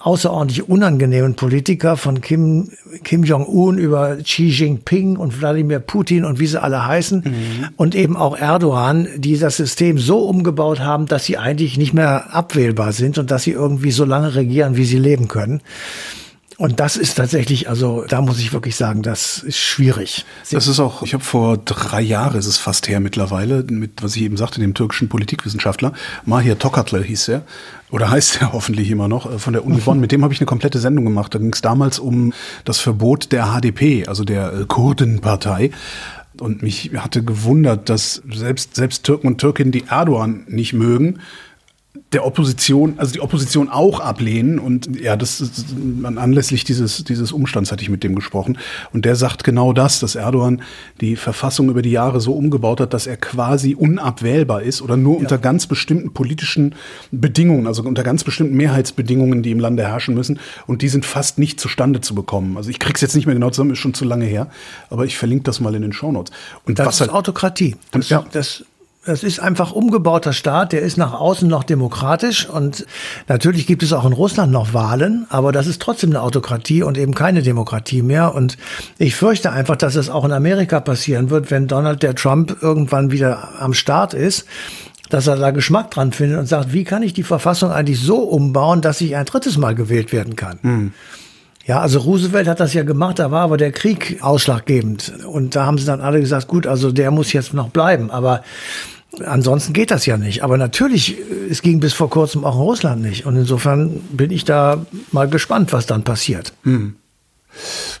außerordentlich 0.00 0.68
unangenehmen 0.68 1.34
Politiker 1.34 1.96
von 1.96 2.20
Kim, 2.20 2.70
Kim 3.02 3.24
Jong-un 3.24 3.78
über 3.78 4.16
Xi 4.16 4.48
Jinping 4.48 5.16
und 5.16 5.40
Wladimir 5.40 5.80
Putin 5.80 6.24
und 6.24 6.38
wie 6.38 6.46
sie 6.46 6.62
alle 6.62 6.86
heißen 6.86 7.22
mhm. 7.24 7.68
und 7.76 7.96
eben 7.96 8.16
auch 8.16 8.38
Erdogan, 8.38 9.08
die 9.16 9.36
das 9.38 9.56
System 9.56 9.98
so 9.98 10.20
umgebaut 10.20 10.78
haben, 10.80 11.06
dass 11.06 11.24
sie 11.24 11.36
eigentlich 11.36 11.78
nicht 11.78 11.94
mehr 11.94 12.32
abwählbar 12.32 12.92
sind 12.92 13.18
und 13.18 13.32
dass 13.32 13.42
sie 13.42 13.52
irgendwie 13.52 13.90
so 13.90 14.04
lange 14.04 14.36
regieren, 14.36 14.76
wie 14.76 14.84
sie 14.84 14.98
leben 14.98 15.26
können. 15.26 15.62
Und 16.58 16.80
das 16.80 16.96
ist 16.96 17.14
tatsächlich, 17.14 17.68
also 17.68 18.04
da 18.08 18.20
muss 18.20 18.40
ich 18.40 18.52
wirklich 18.52 18.74
sagen, 18.74 19.02
das 19.02 19.38
ist 19.38 19.58
schwierig. 19.58 20.24
Das 20.50 20.66
ist 20.66 20.80
auch, 20.80 21.04
ich 21.04 21.14
habe 21.14 21.22
vor 21.22 21.56
drei 21.56 22.00
Jahren, 22.00 22.36
ist 22.36 22.46
es 22.46 22.56
fast 22.56 22.88
her 22.88 22.98
mittlerweile, 22.98 23.62
mit, 23.62 24.02
was 24.02 24.16
ich 24.16 24.22
eben 24.22 24.36
sagte, 24.36 24.58
dem 24.58 24.74
türkischen 24.74 25.08
Politikwissenschaftler, 25.08 25.92
Mahir 26.24 26.58
Tokatlı 26.58 27.04
hieß 27.04 27.28
er, 27.28 27.42
oder 27.92 28.10
heißt 28.10 28.40
er 28.40 28.52
hoffentlich 28.54 28.90
immer 28.90 29.06
noch, 29.06 29.32
äh, 29.32 29.38
von 29.38 29.52
der 29.52 29.64
Uni 29.64 29.78
Bonn. 29.78 30.00
Mit 30.00 30.10
dem 30.10 30.24
habe 30.24 30.34
ich 30.34 30.40
eine 30.40 30.46
komplette 30.46 30.80
Sendung 30.80 31.04
gemacht. 31.04 31.32
Da 31.32 31.38
ging 31.38 31.52
es 31.52 31.62
damals 31.62 32.00
um 32.00 32.32
das 32.64 32.80
Verbot 32.80 33.30
der 33.30 33.54
HDP, 33.56 34.08
also 34.08 34.24
der 34.24 34.52
äh, 34.52 34.64
Kurdenpartei. 34.66 35.70
Und 36.40 36.62
mich 36.62 36.90
hatte 36.96 37.22
gewundert, 37.22 37.88
dass 37.88 38.20
selbst, 38.32 38.74
selbst 38.74 39.04
Türken 39.04 39.28
und 39.28 39.38
Türkinnen, 39.38 39.70
die 39.70 39.84
Erdogan 39.88 40.42
nicht 40.48 40.72
mögen, 40.72 41.20
der 42.12 42.24
Opposition, 42.24 42.94
also 42.96 43.12
die 43.12 43.20
Opposition 43.20 43.68
auch 43.68 44.00
ablehnen. 44.00 44.58
Und 44.58 44.98
ja, 44.98 45.16
das 45.16 45.42
ist, 45.42 45.66
anlässlich 46.02 46.64
dieses, 46.64 47.04
dieses 47.04 47.32
Umstands 47.32 47.70
hatte 47.70 47.82
ich 47.82 47.90
mit 47.90 48.02
dem 48.02 48.14
gesprochen. 48.14 48.56
Und 48.94 49.04
der 49.04 49.14
sagt 49.14 49.44
genau 49.44 49.74
das, 49.74 50.00
dass 50.00 50.14
Erdogan 50.14 50.62
die 51.02 51.16
Verfassung 51.16 51.68
über 51.68 51.82
die 51.82 51.90
Jahre 51.90 52.20
so 52.20 52.32
umgebaut 52.32 52.80
hat, 52.80 52.94
dass 52.94 53.06
er 53.06 53.18
quasi 53.18 53.74
unabwählbar 53.74 54.62
ist 54.62 54.80
oder 54.80 54.96
nur 54.96 55.16
ja. 55.16 55.20
unter 55.20 55.36
ganz 55.36 55.66
bestimmten 55.66 56.14
politischen 56.14 56.74
Bedingungen, 57.10 57.66
also 57.66 57.82
unter 57.82 58.04
ganz 58.04 58.24
bestimmten 58.24 58.56
Mehrheitsbedingungen, 58.56 59.42
die 59.42 59.50
im 59.50 59.60
Lande 59.60 59.86
herrschen 59.86 60.14
müssen. 60.14 60.40
Und 60.66 60.80
die 60.80 60.88
sind 60.88 61.04
fast 61.04 61.38
nicht 61.38 61.60
zustande 61.60 62.00
zu 62.00 62.14
bekommen. 62.14 62.56
Also 62.56 62.70
ich 62.70 62.78
krieg's 62.78 63.02
jetzt 63.02 63.16
nicht 63.16 63.26
mehr 63.26 63.34
genau 63.34 63.50
zusammen, 63.50 63.72
ist 63.72 63.80
schon 63.80 63.92
zu 63.92 64.06
lange 64.06 64.24
her. 64.24 64.48
Aber 64.88 65.04
ich 65.04 65.18
verlinke 65.18 65.44
das 65.44 65.60
mal 65.60 65.74
in 65.74 65.82
den 65.82 65.92
Shownotes. 65.92 66.32
Und 66.64 66.78
das 66.78 66.86
was 66.86 66.94
ist 66.96 67.00
halt, 67.02 67.10
Autokratie. 67.10 67.76
Das, 67.90 68.08
ja. 68.08 68.24
das 68.32 68.64
das 69.08 69.22
ist 69.22 69.40
einfach 69.40 69.72
umgebauter 69.72 70.34
Staat, 70.34 70.72
der 70.72 70.82
ist 70.82 70.98
nach 70.98 71.14
außen 71.14 71.48
noch 71.48 71.64
demokratisch 71.64 72.46
und 72.46 72.84
natürlich 73.26 73.66
gibt 73.66 73.82
es 73.82 73.94
auch 73.94 74.04
in 74.04 74.12
Russland 74.12 74.52
noch 74.52 74.74
Wahlen, 74.74 75.26
aber 75.30 75.50
das 75.50 75.66
ist 75.66 75.80
trotzdem 75.80 76.10
eine 76.10 76.20
Autokratie 76.20 76.82
und 76.82 76.98
eben 76.98 77.14
keine 77.14 77.42
Demokratie 77.42 78.02
mehr. 78.02 78.34
Und 78.34 78.58
ich 78.98 79.16
fürchte 79.16 79.50
einfach, 79.50 79.76
dass 79.76 79.94
es 79.94 80.10
auch 80.10 80.26
in 80.26 80.32
Amerika 80.32 80.80
passieren 80.80 81.30
wird, 81.30 81.50
wenn 81.50 81.68
Donald 81.68 82.02
der 82.02 82.16
Trump 82.16 82.58
irgendwann 82.60 83.10
wieder 83.10 83.60
am 83.60 83.72
Start 83.74 84.14
ist 84.14 84.44
dass 85.10 85.26
er 85.26 85.36
da 85.36 85.52
Geschmack 85.52 85.90
dran 85.90 86.12
findet 86.12 86.38
und 86.38 86.44
sagt, 86.44 86.74
wie 86.74 86.84
kann 86.84 87.02
ich 87.02 87.14
die 87.14 87.22
Verfassung 87.22 87.70
eigentlich 87.70 87.98
so 87.98 88.16
umbauen, 88.18 88.82
dass 88.82 89.00
ich 89.00 89.16
ein 89.16 89.24
drittes 89.24 89.56
Mal 89.56 89.74
gewählt 89.74 90.12
werden 90.12 90.36
kann. 90.36 90.58
Mhm. 90.60 90.92
Ja, 91.64 91.80
also 91.80 92.00
Roosevelt 92.00 92.48
hat 92.48 92.60
das 92.60 92.74
ja 92.74 92.82
gemacht, 92.82 93.18
da 93.18 93.30
war 93.30 93.42
aber 93.42 93.56
der 93.56 93.72
Krieg 93.72 94.18
ausschlaggebend. 94.22 95.24
Und 95.26 95.54
da 95.54 95.64
haben 95.64 95.78
sie 95.78 95.86
dann 95.86 96.02
alle 96.02 96.20
gesagt, 96.20 96.48
gut, 96.48 96.66
also 96.66 96.92
der 96.92 97.10
muss 97.10 97.32
jetzt 97.32 97.54
noch 97.54 97.68
bleiben. 97.68 98.10
Aber 98.10 98.42
Ansonsten 99.24 99.72
geht 99.72 99.90
das 99.90 100.06
ja 100.06 100.16
nicht. 100.16 100.42
Aber 100.42 100.58
natürlich, 100.58 101.18
äh, 101.18 101.22
es 101.50 101.62
ging 101.62 101.80
bis 101.80 101.94
vor 101.94 102.10
kurzem 102.10 102.44
auch 102.44 102.56
in 102.56 102.62
Russland 102.62 103.02
nicht. 103.02 103.26
Und 103.26 103.36
insofern 103.36 104.00
bin 104.10 104.30
ich 104.30 104.44
da 104.44 104.86
mal 105.12 105.28
gespannt, 105.28 105.72
was 105.72 105.86
dann 105.86 106.04
passiert. 106.04 106.52
Hm. 106.64 106.96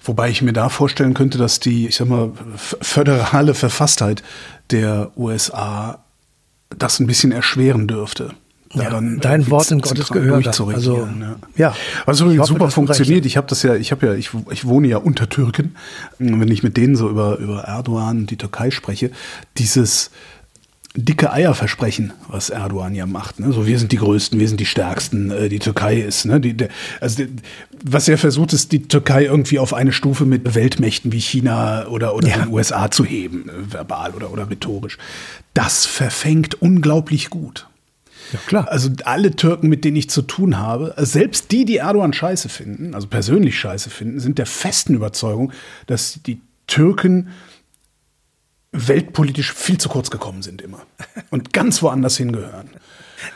Wobei 0.04 0.30
ich 0.30 0.42
mir 0.42 0.52
da 0.52 0.68
vorstellen 0.68 1.14
könnte, 1.14 1.38
dass 1.38 1.60
die, 1.60 1.88
ich 1.88 1.96
sag 1.96 2.08
mal, 2.08 2.32
föderale 2.56 3.54
Verfasstheit 3.54 4.22
der 4.70 5.10
USA 5.16 6.04
das 6.76 7.00
ein 7.00 7.06
bisschen 7.06 7.32
erschweren 7.32 7.88
dürfte. 7.88 8.34
Ja, 8.74 9.00
dein 9.00 9.50
Wort 9.50 9.70
in 9.70 9.80
Gottes 9.80 10.10
Gehör. 10.10 10.42
Also, 10.44 11.08
ja. 11.20 11.36
ja. 11.56 11.74
Was 12.04 12.20
übrigens 12.20 12.42
hoffe, 12.42 12.52
super 12.52 12.70
funktioniert. 12.70 13.24
Ich 13.24 13.38
habe 13.38 13.46
das 13.46 13.62
ja, 13.62 13.74
ich 13.74 13.92
habe 13.92 14.06
ja, 14.06 14.14
ich, 14.14 14.30
ich 14.50 14.66
wohne 14.66 14.88
ja 14.88 14.98
unter 14.98 15.28
Türken. 15.28 15.74
Wenn 16.18 16.48
ich 16.48 16.62
mit 16.62 16.76
denen 16.76 16.94
so 16.94 17.08
über, 17.08 17.38
über 17.38 17.62
Erdogan 17.62 18.18
und 18.18 18.30
die 18.30 18.36
Türkei 18.36 18.70
spreche, 18.70 19.10
dieses, 19.56 20.10
dicke 20.96 21.32
Eier 21.32 21.54
versprechen, 21.54 22.12
was 22.28 22.50
Erdogan 22.50 22.94
ja 22.94 23.06
macht. 23.06 23.40
Ne? 23.40 23.52
So, 23.52 23.66
wir 23.66 23.78
sind 23.78 23.92
die 23.92 23.98
Größten, 23.98 24.40
wir 24.40 24.48
sind 24.48 24.58
die 24.58 24.66
Stärksten, 24.66 25.30
äh, 25.30 25.48
die 25.48 25.58
Türkei 25.58 26.00
ist. 26.00 26.24
Ne? 26.24 26.40
Die, 26.40 26.56
der, 26.56 26.68
also 27.00 27.24
die, 27.24 27.36
was 27.84 28.08
er 28.08 28.18
versucht, 28.18 28.52
ist, 28.52 28.72
die 28.72 28.88
Türkei 28.88 29.24
irgendwie 29.24 29.58
auf 29.58 29.74
eine 29.74 29.92
Stufe 29.92 30.24
mit 30.24 30.54
Weltmächten 30.54 31.12
wie 31.12 31.20
China 31.20 31.86
oder, 31.88 32.14
oder 32.14 32.28
ja. 32.28 32.38
den 32.38 32.52
USA 32.52 32.90
zu 32.90 33.04
heben, 33.04 33.48
äh, 33.48 33.72
verbal 33.72 34.12
oder, 34.12 34.32
oder 34.32 34.50
rhetorisch. 34.50 34.98
Das 35.54 35.86
verfängt 35.86 36.60
unglaublich 36.60 37.30
gut. 37.30 37.68
Ja, 38.32 38.38
klar. 38.46 38.68
Also 38.68 38.90
alle 39.04 39.36
Türken, 39.36 39.68
mit 39.68 39.84
denen 39.84 39.96
ich 39.96 40.10
zu 40.10 40.22
tun 40.22 40.58
habe, 40.58 40.94
selbst 40.98 41.50
die, 41.52 41.64
die 41.64 41.78
Erdogan 41.78 42.12
scheiße 42.12 42.48
finden, 42.48 42.94
also 42.94 43.06
persönlich 43.06 43.58
scheiße 43.58 43.90
finden, 43.90 44.20
sind 44.20 44.38
der 44.38 44.46
festen 44.46 44.94
Überzeugung, 44.94 45.52
dass 45.86 46.20
die 46.26 46.40
Türken 46.66 47.28
weltpolitisch 48.72 49.52
viel 49.52 49.78
zu 49.78 49.88
kurz 49.88 50.10
gekommen 50.10 50.42
sind 50.42 50.62
immer 50.62 50.80
und 51.30 51.52
ganz 51.52 51.82
woanders 51.82 52.16
hingehören. 52.16 52.70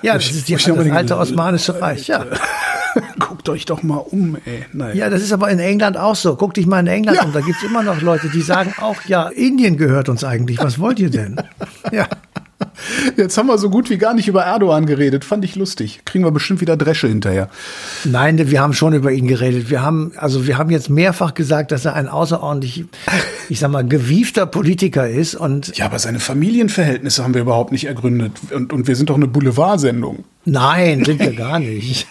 Ja, 0.02 0.14
das 0.14 0.30
ist 0.30 0.48
die, 0.48 0.54
das 0.54 0.68
alte 0.68 1.16
Osmanische 1.16 1.80
Reich, 1.80 2.06
ja. 2.06 2.26
Guckt 3.18 3.48
euch 3.48 3.64
doch 3.64 3.82
mal 3.82 3.96
um, 3.96 4.36
ey. 4.44 4.66
Naja. 4.72 4.94
Ja, 4.94 5.10
das 5.10 5.22
ist 5.22 5.32
aber 5.32 5.50
in 5.50 5.58
England 5.58 5.96
auch 5.96 6.14
so. 6.14 6.36
Guckt 6.36 6.56
dich 6.58 6.66
mal 6.66 6.80
in 6.80 6.86
England 6.86 7.18
ja. 7.18 7.24
um. 7.24 7.32
Da 7.32 7.40
gibt 7.40 7.56
es 7.56 7.64
immer 7.64 7.82
noch 7.82 8.00
Leute, 8.02 8.28
die 8.28 8.42
sagen 8.42 8.74
auch, 8.78 9.02
ja, 9.06 9.28
Indien 9.28 9.76
gehört 9.78 10.08
uns 10.08 10.24
eigentlich. 10.24 10.58
Was 10.58 10.78
wollt 10.78 11.00
ihr 11.00 11.10
denn? 11.10 11.36
Ja. 11.90 12.06
Jetzt 13.16 13.36
haben 13.36 13.46
wir 13.46 13.58
so 13.58 13.70
gut 13.70 13.90
wie 13.90 13.98
gar 13.98 14.14
nicht 14.14 14.28
über 14.28 14.42
Erdogan 14.42 14.86
geredet. 14.86 15.24
Fand 15.24 15.44
ich 15.44 15.56
lustig. 15.56 16.00
Kriegen 16.04 16.24
wir 16.24 16.30
bestimmt 16.30 16.60
wieder 16.60 16.76
Dresche 16.76 17.08
hinterher. 17.08 17.48
Nein, 18.04 18.50
wir 18.50 18.60
haben 18.60 18.72
schon 18.72 18.94
über 18.94 19.12
ihn 19.12 19.28
geredet. 19.28 19.70
Wir 19.70 19.82
haben, 19.82 20.12
also 20.16 20.46
wir 20.46 20.58
haben 20.58 20.70
jetzt 20.70 20.90
mehrfach 20.90 21.34
gesagt, 21.34 21.72
dass 21.72 21.84
er 21.84 21.94
ein 21.94 22.08
außerordentlich, 22.08 22.86
ich 23.48 23.58
sag 23.58 23.70
mal, 23.70 23.86
gewiefter 23.86 24.46
Politiker 24.46 25.08
ist 25.08 25.34
und. 25.34 25.76
Ja, 25.76 25.86
aber 25.86 25.98
seine 25.98 26.20
Familienverhältnisse 26.20 27.22
haben 27.22 27.34
wir 27.34 27.42
überhaupt 27.42 27.72
nicht 27.72 27.84
ergründet. 27.84 28.32
Und, 28.54 28.72
und 28.72 28.88
wir 28.88 28.96
sind 28.96 29.10
doch 29.10 29.16
eine 29.16 29.28
Boulevardsendung. 29.28 30.24
Nein, 30.44 31.04
sind 31.04 31.20
wir 31.20 31.34
gar 31.34 31.58
nicht. 31.58 32.06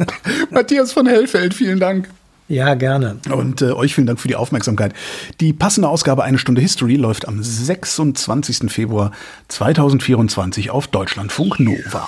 Matthias 0.50 0.92
von 0.92 1.06
Hellfeld, 1.06 1.54
vielen 1.54 1.80
Dank. 1.80 2.08
Ja, 2.48 2.74
gerne. 2.74 3.16
Und 3.30 3.62
äh, 3.62 3.72
euch 3.72 3.94
vielen 3.94 4.06
Dank 4.06 4.20
für 4.20 4.28
die 4.28 4.36
Aufmerksamkeit. 4.36 4.92
Die 5.40 5.52
passende 5.52 5.88
Ausgabe 5.88 6.24
Eine 6.24 6.38
Stunde 6.38 6.60
History 6.60 6.96
läuft 6.96 7.26
am 7.26 7.42
26. 7.42 8.70
Februar 8.70 9.12
2024 9.48 10.70
auf 10.70 10.86
Deutschlandfunk 10.86 11.58
Nova. 11.60 12.06